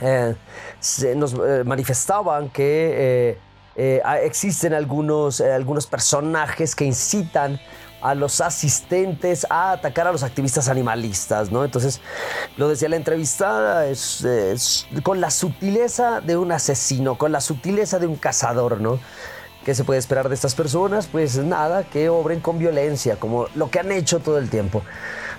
[0.00, 0.34] eh,
[0.80, 3.38] se nos eh, manifestaban que
[3.74, 7.58] existen algunos, algunos personajes que incitan
[8.02, 11.64] a los asistentes a atacar a los activistas animalistas, ¿no?
[11.64, 12.00] Entonces,
[12.56, 18.06] lo decía la entrevistada, es, con la sutileza de un asesino, con la sutileza de
[18.06, 18.98] un cazador, ¿no?
[19.64, 21.06] ¿Qué se puede esperar de estas personas?
[21.06, 24.82] Pues nada, que obren con violencia, como lo que han hecho todo el tiempo.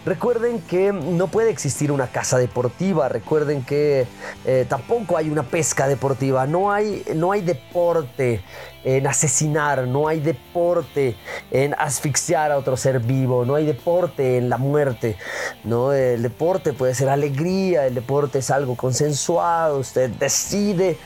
[0.06, 4.06] Recuerden que no puede existir una casa deportiva, recuerden que
[4.46, 8.44] eh, tampoco hay una pesca deportiva, no hay, no hay deporte
[8.84, 11.16] en asesinar, no hay deporte
[11.52, 15.16] en asfixiar a otro ser vivo, no hay deporte en la muerte,
[15.64, 15.94] ¿no?
[15.94, 20.98] El deporte puede ser alegría, el deporte es algo consensuado, usted decide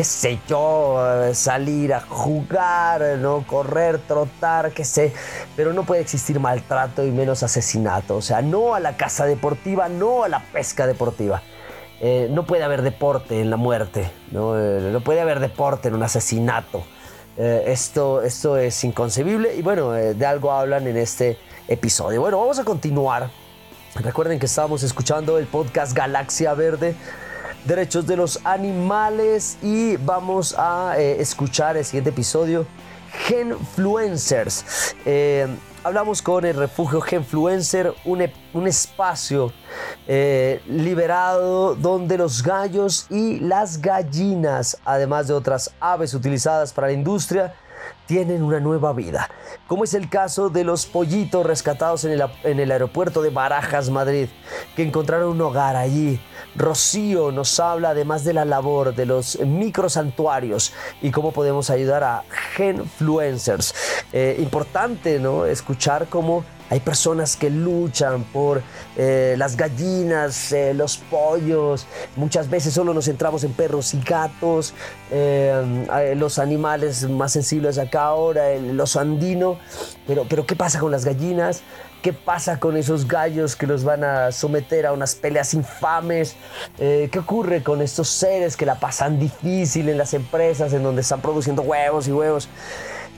[0.00, 0.98] qué sé yo,
[1.34, 3.46] salir a jugar, ¿no?
[3.46, 5.12] correr, trotar, qué sé,
[5.54, 9.90] pero no puede existir maltrato y menos asesinato, o sea, no a la casa deportiva,
[9.90, 11.42] no a la pesca deportiva.
[12.00, 15.94] Eh, no puede haber deporte en la muerte, no, eh, no puede haber deporte en
[15.96, 16.82] un asesinato.
[17.36, 21.36] Eh, esto, esto es inconcebible y bueno, de algo hablan en este
[21.68, 22.22] episodio.
[22.22, 23.28] Bueno, vamos a continuar.
[23.96, 26.96] Recuerden que estábamos escuchando el podcast Galaxia Verde
[27.64, 32.66] derechos de los animales y vamos a eh, escuchar el siguiente episodio,
[33.26, 34.94] Genfluencers.
[35.04, 35.46] Eh,
[35.82, 39.52] hablamos con el refugio Genfluencer, un, un espacio
[40.06, 46.92] eh, liberado donde los gallos y las gallinas, además de otras aves utilizadas para la
[46.92, 47.54] industria,
[48.06, 49.30] tienen una nueva vida,
[49.66, 53.90] como es el caso de los pollitos rescatados en el, en el aeropuerto de Barajas,
[53.90, 54.28] Madrid,
[54.74, 56.20] que encontraron un hogar allí
[56.56, 62.24] Rocío nos habla además de la labor de los microsantuarios y cómo podemos ayudar a
[62.56, 63.74] genfluencers.
[64.12, 65.46] Eh, importante, ¿no?
[65.46, 68.62] Escuchar cómo hay personas que luchan por
[68.96, 71.86] eh, las gallinas, eh, los pollos.
[72.16, 74.72] Muchas veces solo nos centramos en perros y gatos.
[76.16, 79.58] los animales más sensibles acá ahora, el oso andino.
[80.06, 81.62] Pero, pero ¿qué pasa con las gallinas?
[82.02, 86.34] ¿Qué pasa con esos gallos que los van a someter a unas peleas infames?
[86.78, 91.02] Eh, ¿Qué ocurre con estos seres que la pasan difícil en las empresas en donde
[91.02, 92.48] están produciendo huevos y huevos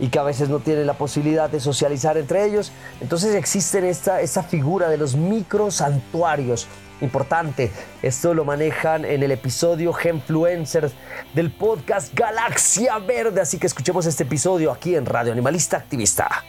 [0.01, 2.73] y que a veces no tienen la posibilidad de socializar entre ellos?
[3.01, 6.67] Entonces existe esta, esta figura de los micro santuarios.
[7.01, 10.93] Importante, esto lo manejan en el episodio Genfluencers
[11.35, 16.45] del podcast Galaxia Verde, así que escuchemos este episodio aquí en Radio Animalista Activista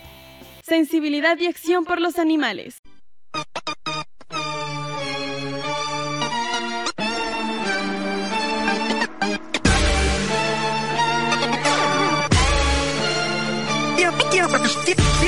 [0.64, 2.82] sensibilidad y acción por los animales.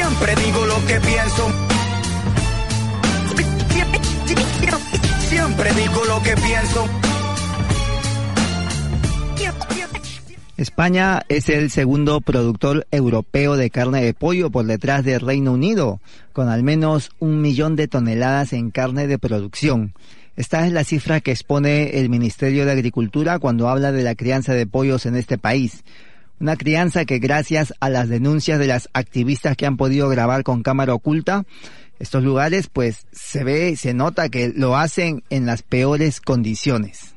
[0.08, 1.52] Siempre digo lo que pienso.
[5.28, 6.88] Siempre digo lo que pienso.
[10.58, 16.00] España es el segundo productor europeo de carne de pollo por detrás del Reino Unido,
[16.34, 19.96] con al menos un millón de toneladas en carne de producción.
[20.36, 24.54] Esta es la cifra que expone el Ministerio de Agricultura cuando habla de la crianza
[24.54, 25.84] de pollos en este país.
[26.40, 30.64] Una crianza que gracias a las denuncias de las activistas que han podido grabar con
[30.64, 31.46] cámara oculta,
[32.00, 37.16] estos lugares pues se ve, se nota que lo hacen en las peores condiciones.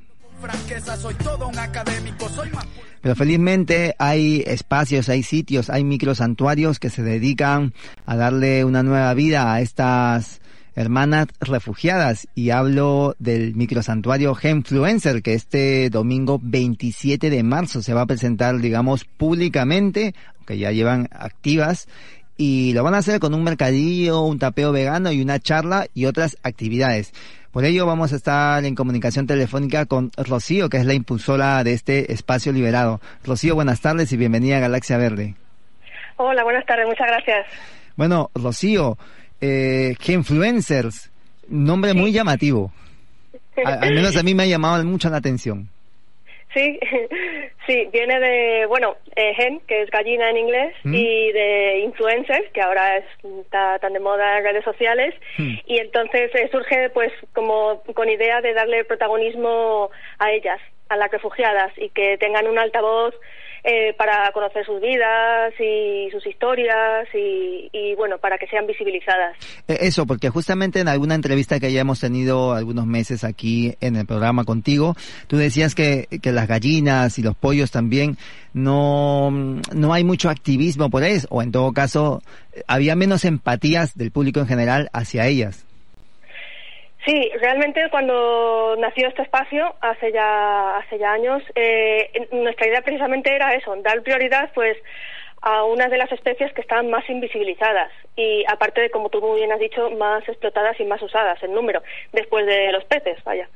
[3.00, 7.74] Pero felizmente hay espacios, hay sitios, hay microsantuarios que se dedican
[8.06, 10.40] a darle una nueva vida a estas
[10.78, 18.02] hermanas refugiadas y hablo del microsantuario Genfluencer que este domingo 27 de marzo se va
[18.02, 20.14] a presentar digamos públicamente,
[20.46, 21.88] que ya llevan activas
[22.36, 26.06] y lo van a hacer con un mercadillo, un tapeo vegano y una charla y
[26.06, 27.12] otras actividades.
[27.50, 31.72] Por ello vamos a estar en comunicación telefónica con Rocío, que es la impulsora de
[31.72, 33.00] este espacio liberado.
[33.24, 35.34] Rocío, buenas tardes y bienvenida a Galaxia Verde.
[36.18, 37.46] Hola, buenas tardes, muchas gracias.
[37.96, 38.96] Bueno, Rocío,
[39.40, 41.10] eh, Influencers,
[41.48, 42.72] nombre muy llamativo.
[43.64, 45.68] al menos a mí me ha llamado mucho la atención.
[46.54, 46.78] Sí,
[47.66, 50.94] sí, viene de, bueno, eh, gen, que es gallina en inglés, mm.
[50.94, 55.54] y de influencers, que ahora está tan de moda en redes sociales, mm.
[55.66, 61.10] y entonces eh, surge pues como con idea de darle protagonismo a ellas, a las
[61.10, 63.14] refugiadas, y que tengan un altavoz
[63.70, 69.36] eh, para conocer sus vidas y sus historias y, bueno, para que sean visibilizadas.
[69.68, 73.96] Eh, eso, porque justamente en alguna entrevista que ya hemos tenido algunos meses aquí en
[73.96, 74.96] el programa contigo,
[75.26, 78.16] tú decías que, que las gallinas y los pollos también
[78.54, 82.22] no, no hay mucho activismo por eso, o en todo caso,
[82.66, 85.67] había menos empatías del público en general hacia ellas.
[87.06, 93.34] Sí, realmente cuando nació este espacio hace ya hace ya años, eh, nuestra idea precisamente
[93.34, 94.76] era eso, dar prioridad pues
[95.40, 99.38] a unas de las especies que están más invisibilizadas y aparte de como tú muy
[99.38, 101.80] bien has dicho más explotadas y más usadas en número
[102.12, 103.48] después de los peces vaya.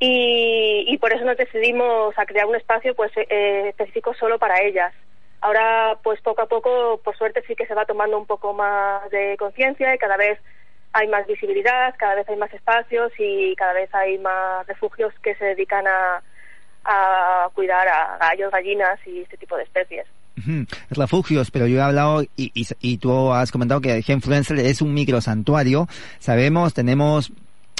[0.00, 4.60] Y, y por eso nos decidimos a crear un espacio pues eh, específico solo para
[4.62, 4.92] ellas.
[5.40, 9.08] Ahora pues poco a poco por suerte sí que se va tomando un poco más
[9.10, 10.40] de conciencia y cada vez
[10.92, 15.34] hay más visibilidad, cada vez hay más espacios y cada vez hay más refugios que
[15.36, 16.22] se dedican a,
[16.84, 20.06] a cuidar a gallos, gallinas y este tipo de especies.
[20.90, 25.88] Refugios, pero yo he hablado y, y, tú has comentado que Genfluencer es un microsantuario.
[26.18, 27.32] Sabemos, tenemos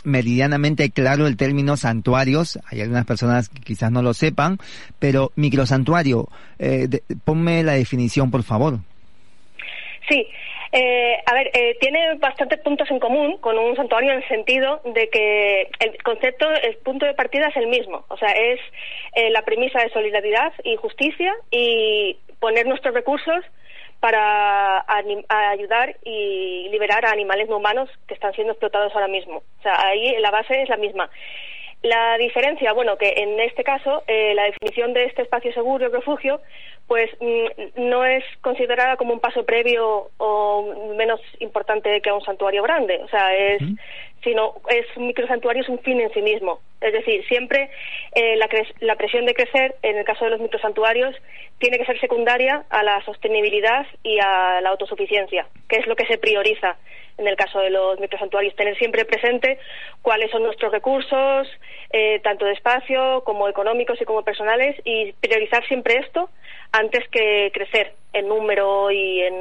[0.04, 2.58] meridianamente claro el término santuarios.
[2.70, 4.58] Hay algunas personas que quizás no lo sepan,
[4.98, 6.88] pero microsantuario, eh,
[7.24, 8.80] ponme la definición, por favor.
[10.08, 10.26] Sí,
[10.74, 14.80] eh, a ver, eh, tiene bastantes puntos en común con un santuario en el sentido
[14.84, 18.06] de que el concepto, el punto de partida es el mismo.
[18.08, 18.58] O sea, es
[19.14, 23.44] eh, la premisa de solidaridad y justicia y poner nuestros recursos
[24.00, 24.84] para
[25.28, 29.42] ayudar y liberar a animales no humanos que están siendo explotados ahora mismo.
[29.60, 31.08] O sea, ahí la base es la misma.
[31.82, 35.88] La diferencia, bueno, que en este caso eh, la definición de este espacio seguro y
[35.88, 36.40] refugio,
[36.86, 42.24] pues mm, no es considerada como un paso previo o menos importante que a un
[42.24, 43.62] santuario grande, o sea, es,
[44.22, 46.60] sino es un microsantuario es un fin en sí mismo.
[46.80, 47.70] Es decir, siempre
[48.14, 48.48] eh, la,
[48.80, 51.14] la presión de crecer, en el caso de los microsantuarios,
[51.58, 56.06] tiene que ser secundaria a la sostenibilidad y a la autosuficiencia, que es lo que
[56.06, 56.76] se prioriza
[57.18, 59.58] en el caso de los microsantuarios, tener siempre presente
[60.00, 61.48] cuáles son nuestros recursos,
[61.90, 66.30] eh, tanto de espacio como económicos y como personales, y priorizar siempre esto
[66.72, 69.34] antes que crecer en número y en,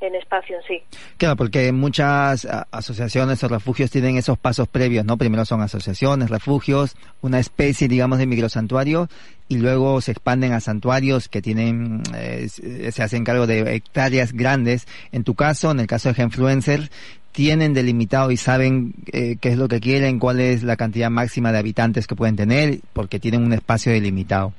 [0.00, 0.82] en espacio en sí.
[1.16, 5.16] Claro, porque muchas asociaciones o refugios tienen esos pasos previos, ¿no?
[5.16, 9.08] Primero son asociaciones, refugios, una especie, digamos, de microsantuario,
[9.48, 14.86] y luego se expanden a santuarios que tienen, eh, se hacen cargo de hectáreas grandes.
[15.10, 16.90] En tu caso, en el caso de Genfluencer,
[17.32, 21.52] tienen delimitado y saben eh, qué es lo que quieren, cuál es la cantidad máxima
[21.52, 24.52] de habitantes que pueden tener, porque tienen un espacio delimitado.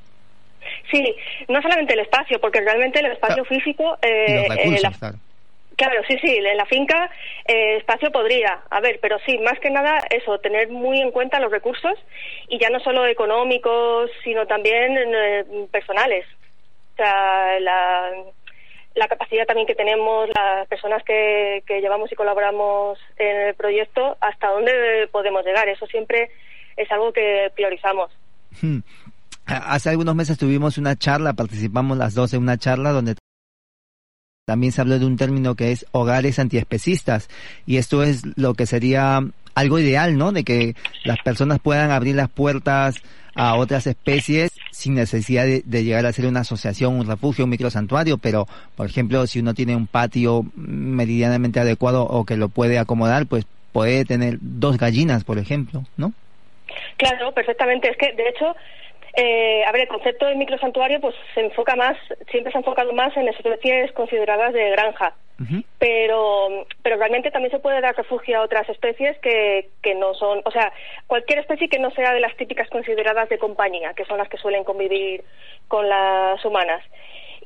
[0.91, 1.15] Sí,
[1.47, 3.97] no solamente el espacio, porque realmente el espacio físico...
[4.01, 5.17] Eh, los recursos, claro
[5.79, 7.09] Claro, sí, sí, en la finca
[7.45, 11.49] eh, espacio podría haber, pero sí, más que nada eso, tener muy en cuenta los
[11.49, 11.97] recursos
[12.49, 16.25] y ya no solo económicos, sino también eh, personales.
[16.95, 18.11] O sea, la,
[18.93, 24.17] la capacidad también que tenemos las personas que, que llevamos y colaboramos en el proyecto,
[24.19, 25.69] hasta dónde podemos llegar.
[25.69, 26.29] Eso siempre
[26.75, 28.11] es algo que priorizamos.
[29.49, 33.15] Hace algunos meses tuvimos una charla, participamos las dos en una charla donde
[34.45, 37.29] también se habló de un término que es hogares antiespecistas
[37.65, 39.21] y esto es lo que sería
[39.55, 40.31] algo ideal, ¿no?
[40.31, 43.01] De que las personas puedan abrir las puertas
[43.35, 48.17] a otras especies sin necesidad de, llegar a ser una asociación, un refugio, un microsantuario,
[48.17, 53.25] pero por ejemplo, si uno tiene un patio meridianamente adecuado o que lo puede acomodar,
[53.25, 56.13] pues puede tener dos gallinas, por ejemplo, ¿no?
[56.97, 57.89] Claro, perfectamente.
[57.89, 58.55] Es que, de hecho,
[59.15, 61.97] Eh, a ver, el concepto de microsantuario pues se enfoca más,
[62.29, 65.13] siempre se ha enfocado más en especies consideradas de granja,
[65.79, 70.41] pero, pero realmente también se puede dar refugio a otras especies que, que no son,
[70.43, 70.71] o sea,
[71.07, 74.37] cualquier especie que no sea de las típicas consideradas de compañía, que son las que
[74.37, 75.23] suelen convivir
[75.67, 76.83] con las humanas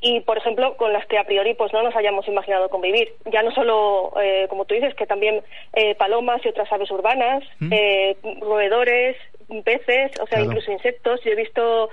[0.00, 3.08] y por ejemplo con las que a priori pues no nos hayamos imaginado convivir.
[3.32, 5.42] Ya no solo eh, como tú dices que también
[5.74, 9.16] eh, palomas y otras aves urbanas eh, roedores
[9.64, 11.20] peces o sea incluso insectos.
[11.24, 11.90] Yo he visto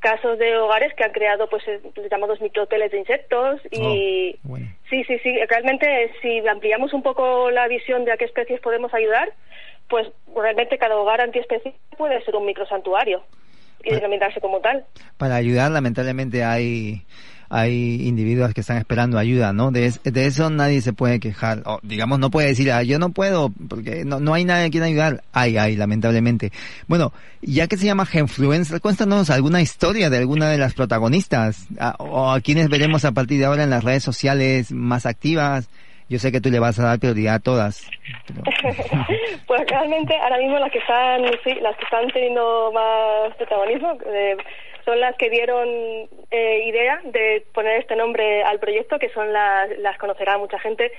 [0.00, 4.48] casos de hogares que han creado pues eh, los llamados microhoteles de insectos y Oh,
[4.50, 4.66] bueno.
[4.90, 5.34] sí sí sí.
[5.48, 9.32] Realmente si ampliamos un poco la visión de a qué especies podemos ayudar
[9.88, 13.22] pues realmente cada hogar antiespecie puede ser un microsantuario
[13.82, 14.84] y denominarse como tal.
[15.16, 17.02] Para ayudar, lamentablemente hay
[17.50, 19.70] hay individuos que están esperando ayuda, ¿no?
[19.70, 21.62] De, de eso nadie se puede quejar.
[21.64, 24.70] O, digamos, no puede decir, ah, yo no puedo, porque no, no hay nadie a
[24.70, 25.22] quien ayudar.
[25.32, 26.52] Hay, hay, lamentablemente.
[26.88, 31.96] Bueno, ya que se llama Genfluencer, cuéntanos alguna historia de alguna de las protagonistas, a-
[31.98, 35.68] o a quienes veremos a partir de ahora en las redes sociales más activas.
[36.08, 37.88] Yo sé que tú le vas a dar prioridad a todas.
[39.46, 44.36] pues realmente ahora mismo las que están sí, las que están teniendo más protagonismo eh,
[44.84, 45.68] son las que dieron
[46.30, 50.90] eh, idea de poner este nombre al proyecto que son las las conocerá mucha gente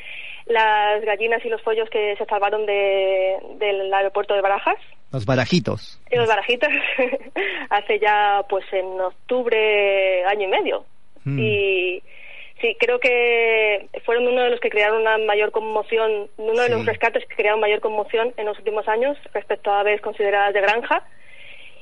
[0.46, 4.78] las gallinas y los pollos que se salvaron de, del aeropuerto de Barajas
[5.12, 6.00] Los barajitos.
[6.12, 6.70] y los barajitas
[7.72, 10.86] hace ya pues en octubre año y medio
[11.26, 11.38] Mm.
[11.38, 12.02] y
[12.62, 16.86] sí creo que fueron uno de los que crearon una mayor conmoción uno de los
[16.86, 21.04] rescates que crearon mayor conmoción en los últimos años respecto a aves consideradas de granja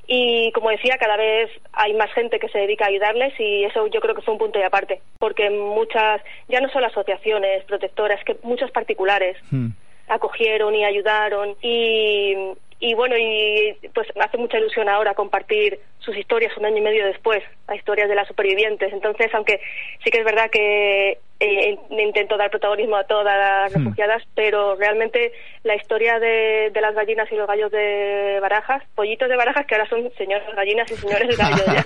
[0.07, 3.87] y como decía cada vez hay más gente que se dedica a ayudarles y eso
[3.87, 8.23] yo creo que fue un punto de aparte porque muchas ya no solo asociaciones protectoras
[8.23, 9.69] que muchos particulares Hmm.
[10.07, 12.33] acogieron y ayudaron y,
[12.79, 16.81] y bueno y pues me hace mucha ilusión ahora compartir sus historias un año y
[16.81, 19.59] medio después las historias de las supervivientes entonces aunque
[20.03, 23.85] sí que es verdad que eh, intento dar protagonismo a todas las Hmm.
[23.85, 25.31] refugiadas pero realmente
[25.63, 29.75] la historia de, de las gallinas y los gallos de barajas pollitos de barajas que
[29.75, 31.85] ahora son señoras gallinas y señores gallos ya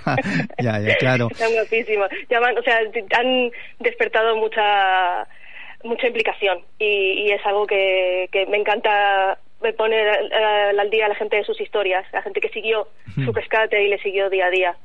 [0.60, 1.28] ya, ya, claro.
[1.32, 2.10] están guapísimos.
[2.30, 2.80] Llaman, o sea,
[3.18, 5.28] han despertado mucha
[5.84, 11.06] mucha implicación y, y es algo que, que me encanta me pone eh, al día
[11.06, 14.30] a la gente de sus historias, la gente que siguió su rescate y le siguió
[14.30, 14.76] día a día.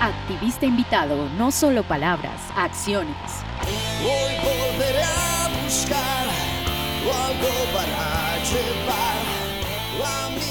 [0.00, 3.44] Activista invitado, no solo palabras, acciones.
[4.02, 6.28] Hoy volveré a buscar
[7.08, 9.18] algo para llevar
[10.04, 10.47] a mi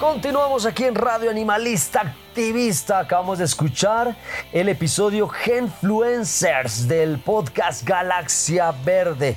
[0.00, 3.00] Continuamos aquí en Radio Animalista Activista.
[3.00, 4.16] Acabamos de escuchar
[4.50, 9.36] el episodio Genfluencers del podcast Galaxia Verde.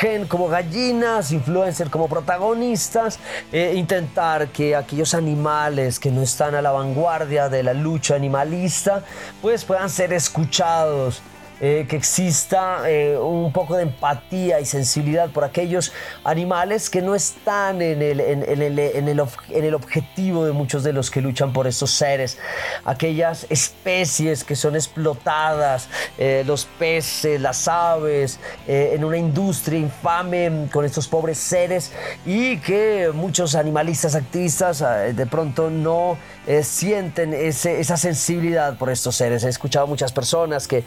[0.00, 3.20] Gen como gallinas, influencer como protagonistas.
[3.52, 9.04] eh, intentar que aquellos animales que no están a la vanguardia de la lucha animalista,
[9.40, 11.22] pues puedan ser escuchados
[11.60, 15.92] eh, que exista eh, un poco de empatía y sensibilidad por aquellos
[16.24, 20.82] animales que no están en el, en, el, en el en el objetivo de muchos
[20.82, 22.38] de los que luchan por estos seres,
[22.84, 25.88] aquellas especies que son explotadas,
[26.18, 31.92] eh, los peces, las aves, en una industria infame con estos pobres seres
[32.24, 34.78] y que muchos animalistas activistas
[35.14, 36.16] de pronto no
[36.62, 39.44] sienten ese- esa sensibilidad por estos seres.
[39.44, 40.84] He escuchado muchas personas que,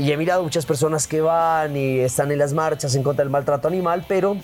[0.00, 3.30] y he mirado muchas personas que van y están en las marchas en contra del
[3.30, 4.36] maltrato animal, pero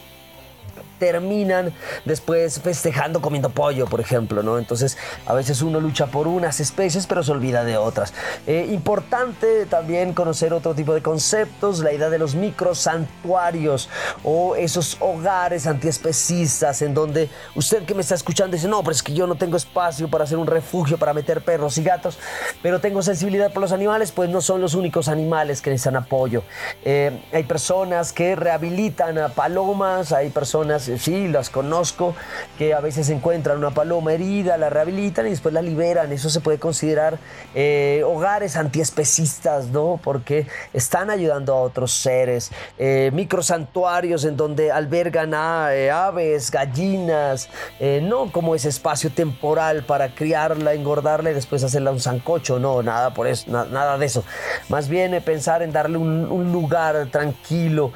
[0.99, 1.73] terminan
[2.05, 4.59] después festejando comiendo pollo, por ejemplo, ¿no?
[4.59, 8.13] Entonces, a veces uno lucha por unas especies, pero se olvida de otras.
[8.47, 13.89] Eh, importante también conocer otro tipo de conceptos, la idea de los microsantuarios
[14.25, 19.03] o esos hogares antiespecistas en donde usted que me está escuchando dice, no, pero es
[19.03, 22.19] que yo no tengo espacio para hacer un refugio, para meter perros y gatos,
[22.63, 26.43] pero tengo sensibilidad por los animales, pues no son los únicos animales que necesitan apoyo.
[26.85, 32.15] Eh, hay personas que rehabilitan a palomas, hay personas, sí, las conozco,
[32.59, 36.13] que a veces encuentran una paloma herida, la rehabilitan y después la liberan.
[36.13, 37.19] Eso se puede considerar
[37.55, 40.01] eh, hogares antiespecistas, ¿no?
[40.03, 42.51] Porque están ayudando a otros seres.
[42.79, 47.49] Eh, microsantuarios en donde albergan a eh, aves, gallinas,
[47.81, 52.83] eh, no como ese espacio temporal para criarla, engordarla y después hacerla un sancocho, no,
[52.83, 54.25] nada por eso, na- nada de eso.
[54.69, 57.93] Más bien pensar en darle un, un lugar tranquilo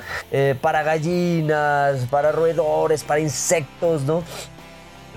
[0.61, 2.61] para gallinas, para roedores,
[3.07, 4.23] para insectos, ¿no?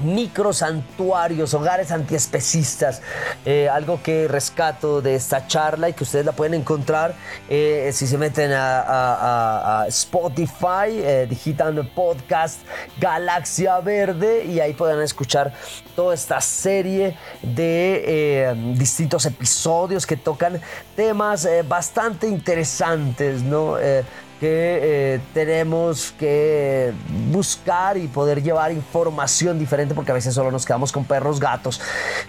[0.01, 3.01] microsantuarios, hogares antiespecistas,
[3.45, 7.13] eh, algo que rescato de esta charla y que ustedes la pueden encontrar
[7.49, 12.61] eh, si se meten a, Spotify, eh, digitan podcast
[12.99, 15.53] Galaxia Verde y ahí pueden escuchar
[15.95, 20.59] toda esta serie de distintos episodios que tocan
[20.95, 23.77] temas bastante interesantes, ¿no?
[24.43, 24.79] Que
[25.15, 26.91] eh, tenemos que
[27.31, 31.79] buscar y poder llevar información diferente porque a veces solo nos quedamos con perros, gatos.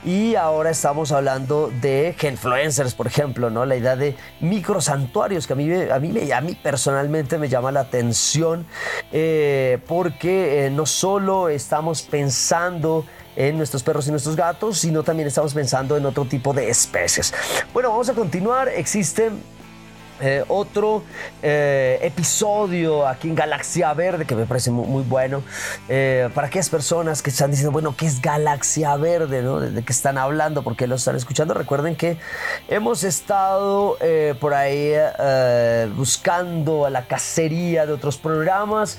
[0.05, 3.67] Y ahora estamos hablando de influencers, por ejemplo, ¿no?
[3.67, 7.81] La idea de microsantuarios que a mí, a mí, a mí personalmente me llama la
[7.81, 8.65] atención
[9.11, 13.05] eh, porque eh, no solo estamos pensando
[13.35, 17.35] en nuestros perros y nuestros gatos, sino también estamos pensando en otro tipo de especies.
[17.73, 18.69] Bueno, vamos a continuar.
[18.69, 19.54] Existen
[20.25, 21.03] eh, otro
[21.43, 25.43] eh, episodio aquí en Galaxia Verde que me parece muy, bueno
[25.87, 29.61] eh, para aquellas personas que están diciendo bueno qué es Galaxia Verde ¿no?
[29.61, 31.53] de qué están hablando porque lo están escuchando.
[31.53, 32.17] Recuerden que
[32.69, 33.99] hemos estado
[34.41, 34.95] por ahí
[35.95, 38.99] buscando a la cacería de otros programas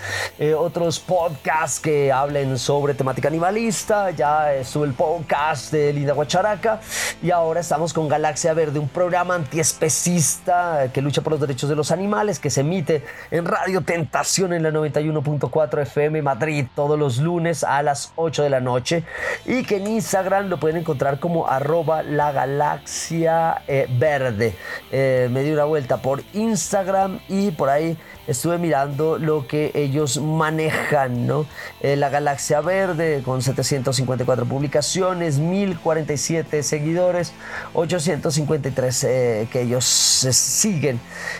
[0.58, 4.12] otros podcasts que hablen sobre temática animalista.
[4.12, 6.82] Ya estuvo el podcast de Linda Guacharaca
[7.24, 11.76] y ahora estamos con Galaxia Verde un programa antiespecista que lucha por los derechos de
[11.76, 17.18] los animales, que se emite en Radio Tentación en la 91.4 FM Madrid todos los
[17.18, 19.04] lunes a las 8 de la noche
[19.46, 24.56] y que en Instagram lo pueden encontrar como arroba la galaxia eh, verde.
[24.92, 27.98] Eh, me di una vuelta por Instagram y por ahí
[28.28, 31.46] estuve mirando lo que ellos manejan, ¿no?
[31.82, 37.34] Eh, la Galaxia Verde con 754 publicaciones, 1047 seguidores,
[37.74, 39.06] 853
[39.52, 41.00] que ellos siguen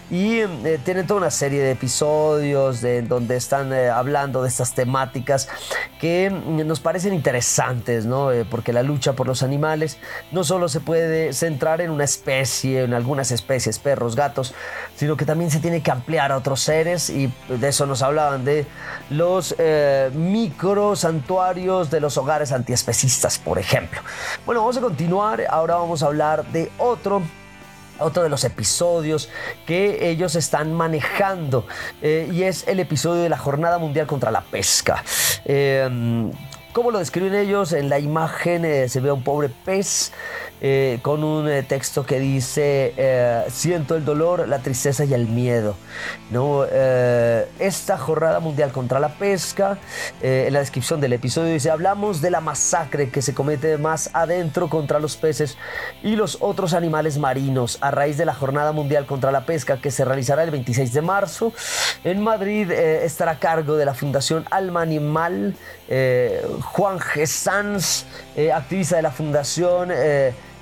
[0.10, 4.74] y eh, tienen toda una serie de episodios de, donde están eh, hablando de estas
[4.74, 5.48] temáticas
[6.06, 8.32] que nos parecen interesantes, ¿no?
[8.32, 9.98] Eh, porque la lucha por los animales
[10.32, 14.54] no solo se puede centrar en una especie, en algunas especies, perros, gatos,
[14.96, 18.46] sino que también se tiene que ampliar a otros seres y de eso nos hablaban
[18.46, 18.68] de
[19.10, 19.56] los
[20.14, 24.00] micro santuarios de los hogares antiespecistas, por ejemplo.
[24.46, 27.24] Bueno, vamos a continuar, ahora vamos a hablar de otro
[28.00, 29.30] otro de los episodios
[29.66, 31.66] que ellos están manejando
[32.02, 35.04] eh, y es el episodio de la Jornada Mundial contra la Pesca.
[35.46, 36.32] Eh,
[36.76, 37.72] ¿Cómo lo describen ellos?
[37.72, 40.12] En la imagen eh, se ve a un pobre pez
[40.62, 45.76] eh, con un eh, texto que dice, siento el dolor, la tristeza y el miedo.
[46.32, 46.66] ¿no?
[46.66, 49.78] esta jornada mundial contra la pesca,
[50.22, 54.70] en la descripción del episodio dice, hablamos de la masacre que se comete más adentro
[54.70, 55.58] contra los peces
[56.04, 59.92] y los otros animales marinos a raíz de la jornada mundial contra la pesca que
[59.92, 61.54] se realizará el 26 de marzo.
[62.04, 65.56] En Madrid estará a cargo de la Fundación Alma Animal.
[66.62, 67.26] Juan G.
[67.26, 69.92] Sanz, eh, activista de la fundación,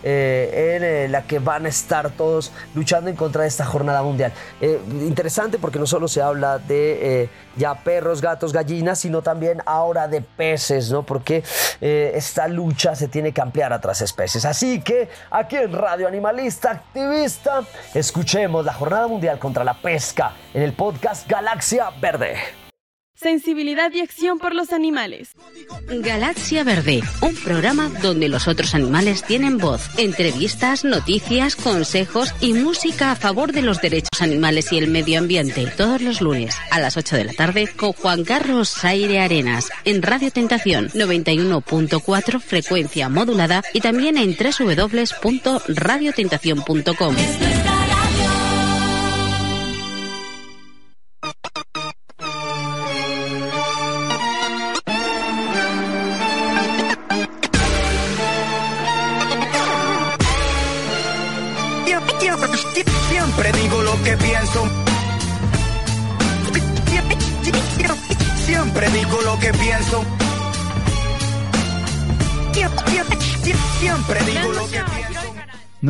[0.03, 4.03] eh, eh, en la que van a estar todos luchando en contra de esta jornada
[4.03, 4.31] mundial.
[4.61, 10.21] interesante porque no solo se habla de ya perros, gatos, gallinas, sino también ahora de
[10.21, 11.03] peces, ¿no?
[11.03, 11.43] Porque
[11.81, 14.45] esta lucha se tiene que ampliar a otras especies.
[14.45, 17.61] Así que aquí en Radio Animalista Activista,
[17.93, 22.62] escuchemos la jornada mundial contra la pesca en el podcast Galaxia Verde
[23.23, 25.31] sensibilidad y acción por los animales.
[25.87, 33.09] Galaxia Verde, un programa donde los otros animales tienen voz, entrevistas, noticias, consejos y música
[33.11, 35.65] a favor de los derechos animales y el medio ambiente.
[35.75, 40.03] Todos los lunes a las 8 de la tarde con Juan Carlos Aire Arenas en
[40.03, 47.15] Radio Tentación 91.4 frecuencia modulada y también en www.radiotentación.com.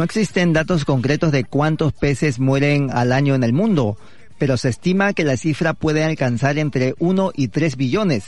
[0.03, 3.97] No existen datos concretos de cuántos peces mueren al año en el mundo,
[4.37, 8.25] pero se estima que la cifra puede alcanzar entre 1 y 3 billones.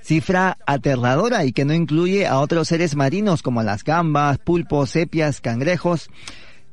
[0.00, 5.42] Cifra aterradora y que no incluye a otros seres marinos como las gambas, pulpos, sepias,
[5.42, 6.08] cangrejos.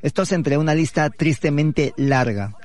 [0.01, 2.55] Esto es entre una lista tristemente larga.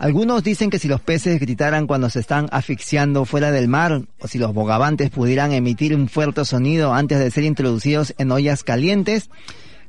[0.00, 4.26] Algunos dicen que si los peces gritaran cuando se están asfixiando fuera del mar, o
[4.26, 9.30] si los bogavantes pudieran emitir un fuerte sonido antes de ser introducidos en ollas calientes,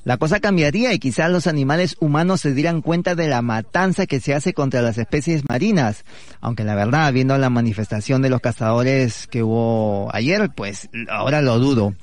[0.05, 4.19] la cosa cambiaría y quizás los animales humanos se dieran cuenta de la matanza que
[4.19, 6.05] se hace contra las especies marinas.
[6.41, 11.59] Aunque la verdad, viendo la manifestación de los cazadores que hubo ayer, pues ahora lo
[11.59, 11.93] dudo.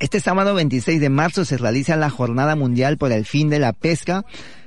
[0.00, 3.72] Este sábado 26 de marzo se realiza la Jornada Mundial por el Fin de la
[3.72, 4.24] Pesca,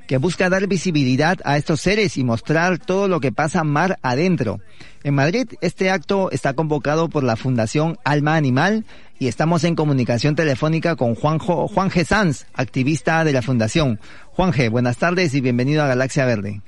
[0.08, 4.60] que busca dar visibilidad a estos seres y mostrar todo lo que pasa mar adentro.
[5.04, 8.86] En Madrid, este acto está convocado por la Fundación Alma Animal
[9.20, 12.06] y estamos en comunicación telefónica con Juanjo, Juan G.
[12.06, 14.00] Sanz, activista de la Fundación.
[14.32, 16.62] Juan G., buenas tardes y bienvenido a Galaxia Verde.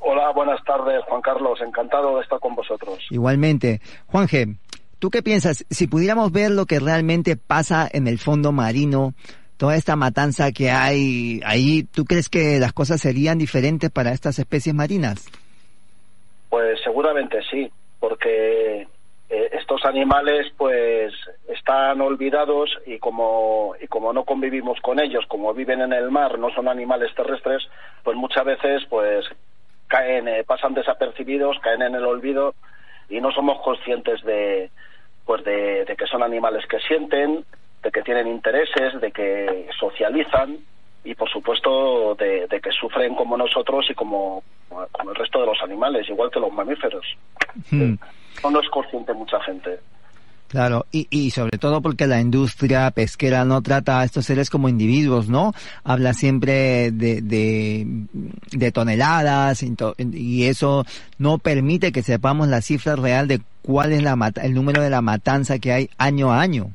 [0.00, 1.60] Hola, buenas tardes, Juan Carlos.
[1.60, 2.98] Encantado de estar con vosotros.
[3.10, 3.80] Igualmente.
[4.06, 4.56] Juan G.,
[5.00, 5.64] ¿Tú qué piensas?
[5.70, 9.14] Si pudiéramos ver lo que realmente pasa en el fondo marino,
[9.60, 14.38] toda esta matanza que hay ahí, ¿tú crees que las cosas serían diferentes para estas
[14.38, 15.28] especies marinas?
[16.48, 18.88] Pues seguramente sí, porque
[19.28, 21.12] eh, estos animales pues
[21.46, 26.38] están olvidados y como y como no convivimos con ellos, como viven en el mar,
[26.38, 27.62] no son animales terrestres,
[28.02, 29.26] pues muchas veces pues
[29.88, 32.54] caen, eh, pasan desapercibidos, caen en el olvido
[33.10, 34.70] y no somos conscientes de,
[35.26, 37.44] pues de, que son animales que sienten,
[37.82, 40.58] de que tienen intereses, de que socializan
[41.04, 45.62] y por supuesto de, que sufren como nosotros y como, como, el resto de los
[45.62, 47.04] animales, igual que los mamíferos.
[47.70, 47.94] Hmm.
[48.42, 49.78] No es consciente mucha gente.
[50.48, 54.68] Claro, y, y sobre todo porque la industria pesquera no trata a estos seres como
[54.68, 55.52] individuos, ¿no?
[55.84, 60.84] Habla siempre de, de, toneladas y eso
[61.18, 65.02] no permite que sepamos la cifra real de cuál es la el número de la
[65.02, 66.72] matanza que hay año a año.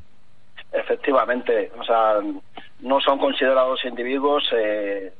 [0.76, 2.20] Efectivamente, o sea,
[2.80, 5.10] no son considerados individuos, eh,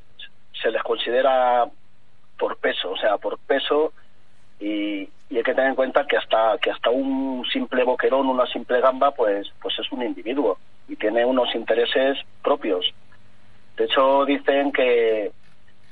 [0.53, 1.67] se les considera
[2.39, 3.95] por peso, o sea, por peso
[4.61, 8.47] y, y hay que tener en cuenta que hasta que hasta un simple boquerón, una
[8.47, 12.93] simple gamba, pues pues es un individuo y tiene unos intereses propios.
[13.79, 15.33] De hecho dicen que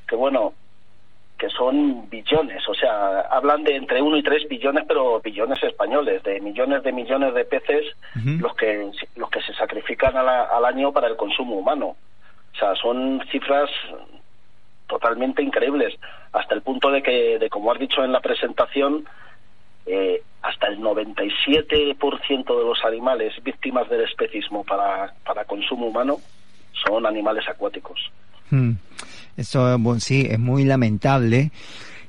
[0.07, 0.53] que bueno
[1.45, 6.23] que son billones, o sea, hablan de entre uno y tres billones, pero billones españoles,
[6.23, 7.85] de millones de millones de peces
[8.15, 11.97] los que los que se sacrifican al año para el consumo humano.
[12.55, 13.69] O sea, son cifras
[14.87, 15.95] totalmente increíbles,
[16.33, 19.05] hasta el punto de que, de como has dicho en la presentación,
[19.85, 26.17] eh, hasta el 97% de los animales víctimas del especismo para, para consumo humano
[26.87, 28.11] son animales acuáticos.
[28.51, 28.73] Hmm.
[29.37, 31.51] Eso, bueno, sí, es muy lamentable.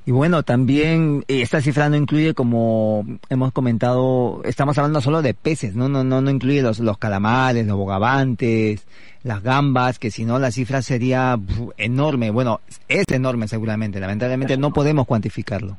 [0.07, 5.33] Y bueno, también eh, esta cifra no incluye, como hemos comentado, estamos hablando solo de
[5.33, 8.85] peces, no, no, no, no incluye los, los calamares, los bogavantes,
[9.23, 11.39] las gambas, que si no la cifra sería
[11.77, 12.29] enorme.
[12.29, 15.75] Bueno, es enorme seguramente, lamentablemente no podemos cuantificarlo.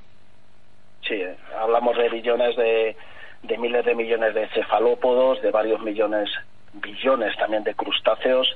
[1.06, 1.22] Sí,
[1.60, 2.96] hablamos de billones de,
[3.44, 6.28] de miles de millones de cefalópodos, de varios millones,
[6.82, 8.48] billones también de crustáceos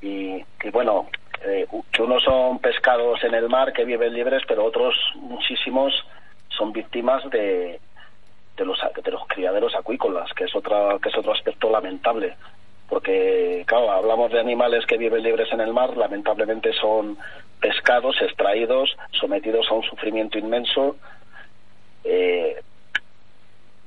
[0.00, 1.06] y, y bueno,
[1.44, 5.92] eh, que unos son pescados en el mar que viven libres, pero otros muchísimos
[6.48, 7.80] son víctimas de,
[8.56, 12.36] de los de los criaderos acuícolas, que es otra que es otro aspecto lamentable,
[12.88, 17.18] porque claro, hablamos de animales que viven libres en el mar, lamentablemente son
[17.60, 20.96] pescados, extraídos, sometidos a un sufrimiento inmenso,
[22.04, 22.60] eh,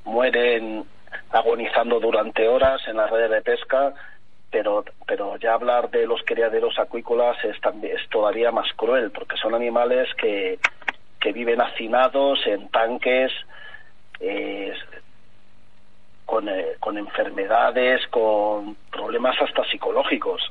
[0.06, 0.86] mueren
[1.32, 3.93] agonizando durante horas en las redes de pesca
[4.56, 9.53] pero pero ya hablar de los criaderos acuícolas es, es todavía más cruel porque son
[9.53, 10.60] animales que,
[11.20, 13.34] que viven hacinados en tanques
[14.22, 14.72] eh,
[16.26, 20.41] con, eh, con enfermedades, con problemas hasta psicológicos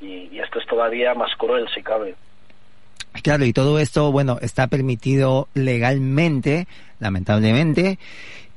[0.00, 2.14] y, y esto es todavía más cruel si cabe.
[3.24, 6.68] Claro, y todo esto, bueno, está permitido legalmente,
[7.00, 7.98] lamentablemente,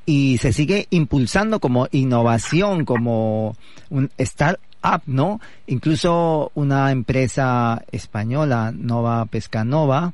[0.06, 3.56] y se sigue impulsando como innovación, como
[3.90, 4.60] un estar
[5.06, 5.40] ¿no?
[5.66, 10.12] Incluso una empresa española, Nova Pescanova,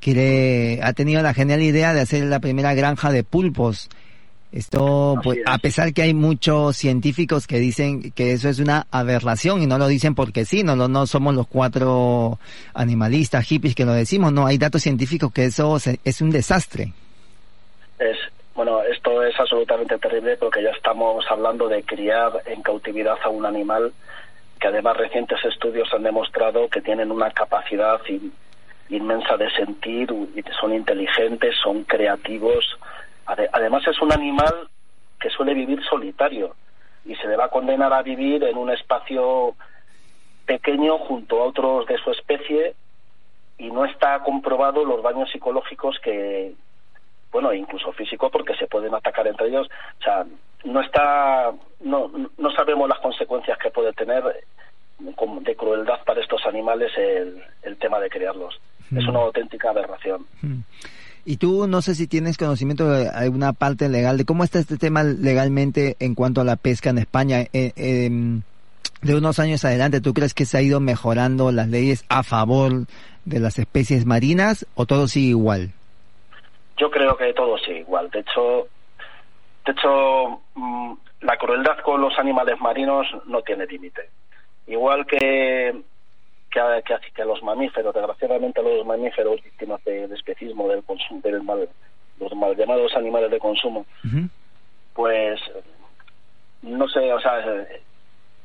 [0.00, 3.88] quiere, ha tenido la genial idea de hacer la primera granja de pulpos.
[4.52, 9.62] Esto, pues, a pesar que hay muchos científicos que dicen que eso es una aberración
[9.62, 12.40] y no lo dicen porque sí, no, no somos los cuatro
[12.74, 16.92] animalistas hippies que lo decimos, no, hay datos científicos que eso es un desastre.
[18.00, 18.16] Es,
[18.62, 23.46] bueno, esto es absolutamente terrible porque ya estamos hablando de criar en cautividad a un
[23.46, 23.90] animal
[24.60, 27.98] que además recientes estudios han demostrado que tienen una capacidad
[28.90, 30.08] inmensa de sentir,
[30.60, 32.78] son inteligentes, son creativos.
[33.24, 34.68] Además es un animal
[35.18, 36.54] que suele vivir solitario
[37.06, 39.54] y se le va a condenar a vivir en un espacio
[40.44, 42.74] pequeño junto a otros de su especie
[43.56, 46.52] y no está comprobado los daños psicológicos que,
[47.32, 49.68] bueno, incluso físico porque se pueden atacar entre ellos.
[50.00, 50.24] O sea,
[50.64, 54.22] no está, no, no sabemos las consecuencias que puede tener
[55.42, 58.60] de crueldad para estos animales el, el tema de criarlos.
[58.94, 60.26] Es una auténtica aberración.
[61.24, 64.78] Y tú no sé si tienes conocimiento de alguna parte legal de cómo está este
[64.78, 67.46] tema legalmente en cuanto a la pesca en España.
[67.52, 68.42] Eh, em,
[69.02, 72.86] de unos años adelante, ¿tú crees que se ha ido mejorando las leyes a favor
[73.24, 75.72] de las especies marinas o todo sigue igual?
[76.80, 78.10] Yo creo que todo sigue igual.
[78.10, 78.68] De hecho,
[79.66, 84.08] de hecho, mm, la crueldad con los animales marinos no tiene límite.
[84.66, 85.76] Igual que
[86.50, 86.82] que,
[87.14, 91.68] que, los mamíferos, desgraciadamente a los mamíferos víctimas del especismo, del consumo, del mal,
[92.18, 93.86] los mal llamados animales de consumo,
[94.94, 95.38] pues
[96.62, 97.66] no sé, o sea,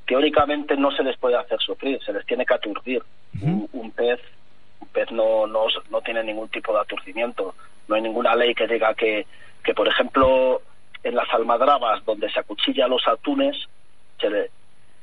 [0.06, 3.02] teóricamente no se les puede hacer sufrir, se les tiene que aturdir.
[3.42, 4.20] un pez
[5.12, 7.56] no, no, no tiene ningún tipo de aturdimiento,
[7.88, 9.26] no hay ninguna ley que diga que,
[9.64, 10.62] que por ejemplo,
[11.04, 13.56] en las almadrabas donde se acuchilla los atunes,
[14.20, 14.50] se le,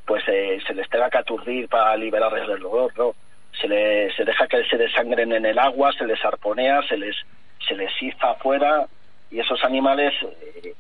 [0.07, 3.14] pues eh, se les tenga que aturdir para liberarles del dolor, ¿no?
[3.61, 7.14] Se, le, se deja que se desangren en el agua, se les arponea, se les,
[7.66, 8.86] se les iza afuera
[9.30, 10.74] y esos animales eh,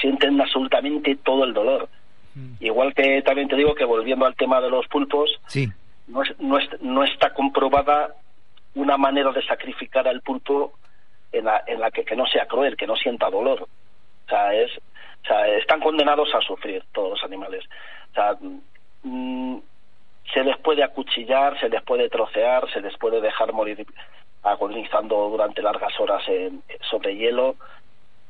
[0.00, 1.88] sienten absolutamente todo el dolor.
[2.34, 2.54] Mm.
[2.60, 5.68] Igual que también te digo que volviendo al tema de los pulpos, sí.
[6.08, 8.14] No, no, no está comprobada
[8.74, 10.72] una manera de sacrificar al pulpo
[11.32, 13.62] en la, en la que, que no sea cruel, que no sienta dolor.
[13.62, 17.64] O sea, es, o sea, están condenados a sufrir todos los animales.
[18.10, 18.36] O sea,
[19.02, 19.58] mm,
[20.32, 23.86] se les puede acuchillar, se les puede trocear, se les puede dejar morir
[24.42, 26.22] agonizando durante largas horas
[26.90, 27.56] sobre hielo.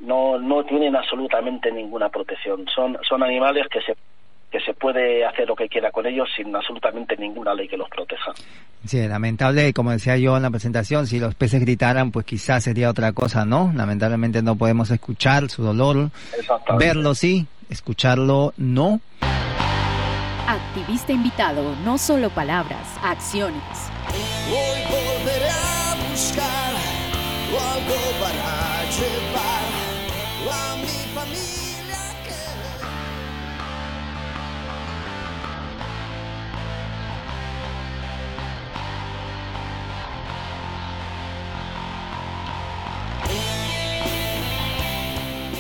[0.01, 2.67] No, no tienen absolutamente ninguna protección.
[2.69, 3.97] Son, son animales que se
[4.51, 7.89] que se puede hacer lo que quiera con ellos sin absolutamente ninguna ley que los
[7.89, 8.33] proteja.
[8.87, 12.91] Sí, lamentable, como decía yo en la presentación, si los peces gritaran, pues quizás sería
[12.91, 13.73] otra cosa, ¿no?
[13.75, 16.11] Lamentablemente no podemos escuchar su dolor,
[16.79, 19.01] verlo sí, escucharlo no.
[20.47, 23.63] Activista invitado, no solo palabras, acciones.
[24.49, 26.69] Hoy volveré a buscar
[27.57, 28.38] algo para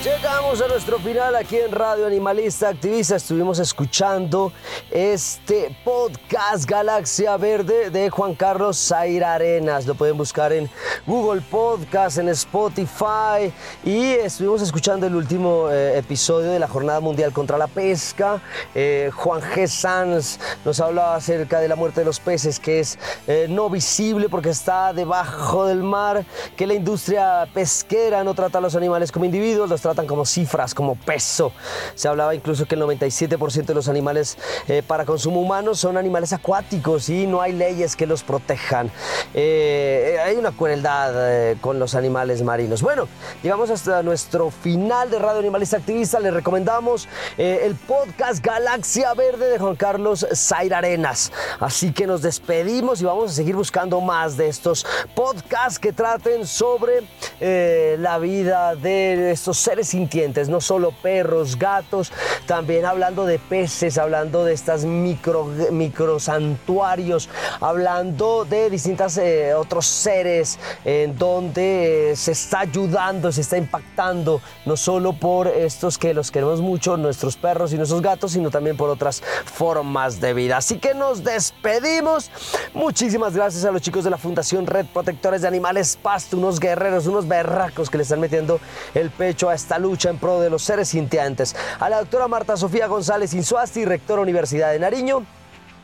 [0.04, 3.16] Llegamos a nuestro final aquí en Radio Animalista Activista.
[3.16, 4.52] Estuvimos escuchando
[4.92, 9.86] este podcast Galaxia Verde de Juan Carlos Zaira Arenas.
[9.86, 10.70] Lo pueden buscar en
[11.04, 13.52] Google Podcast, en Spotify.
[13.84, 18.40] Y estuvimos escuchando el último eh, episodio de la Jornada Mundial contra la Pesca.
[18.76, 19.66] Eh, Juan G.
[19.66, 24.28] Sanz nos hablaba acerca de la muerte de los peces, que es eh, no visible
[24.28, 26.24] porque está debajo del mar,
[26.56, 30.74] que la industria pesquera no trata a los animales como individuos, los tratan como cifras,
[30.74, 31.50] como peso.
[31.94, 34.36] Se hablaba incluso que el 97% de los animales
[34.68, 38.90] eh, para consumo humano son animales acuáticos y no hay leyes que los protejan.
[39.32, 42.82] Eh, hay una crueldad eh, con los animales marinos.
[42.82, 43.08] Bueno,
[43.42, 46.20] llegamos hasta nuestro final de Radio Animalista Activista.
[46.20, 47.08] Les recomendamos
[47.38, 51.32] el podcast Galaxia Verde de Juan Carlos Zaira Arenas.
[51.60, 54.84] Así que nos despedimos y vamos a seguir buscando más de estos
[55.14, 57.04] podcasts que traten sobre
[57.40, 62.12] la vida de estos seres sintientes, no solo perros, gatos,
[62.46, 67.28] también hablando de peces, hablando de estas micro, micro santuarios,
[67.60, 71.68] hablando de distintos eh, otros seres en donde
[72.12, 76.96] eh, se está ayudando, se está impactando, no solo por estos que los queremos mucho,
[76.96, 80.56] nuestros perros y nuestros gatos, sino también por otras formas de vida.
[80.56, 82.30] Así que nos despedimos.
[82.74, 87.06] Muchísimas gracias a los chicos de la Fundación Red Protectores de Animales Pasto, unos guerreros,
[87.06, 88.60] unos berracos que le están metiendo
[88.94, 91.54] el pecho a esta lucha en pro de los seres sintientes.
[91.78, 95.26] A la doctora Marta Sofía González Insuasti, rectora Universidad de Nariño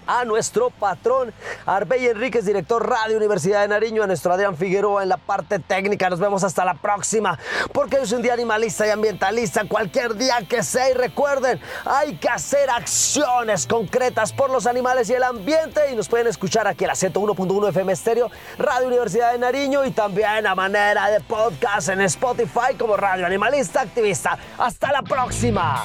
[0.07, 1.32] a nuestro patrón
[1.66, 6.11] Arbey Enríquez, director Radio Universidad de Nariño, a nuestro Adrián Figueroa en la parte técnica.
[6.11, 7.38] Nos vemos hasta la próxima,
[7.72, 10.90] porque es un día animalista y ambientalista, cualquier día que sea.
[10.90, 15.92] Y recuerden, hay que hacer acciones concretas por los animales y el ambiente.
[15.92, 19.90] Y nos pueden escuchar aquí a la 101.1 FM Estéreo, Radio Universidad de Nariño y
[19.90, 24.38] también a manera de podcast en Spotify como Radio Animalista Activista.
[24.59, 25.84] Hasta la próxima.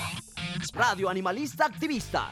[0.74, 2.32] Radio Animalista Activista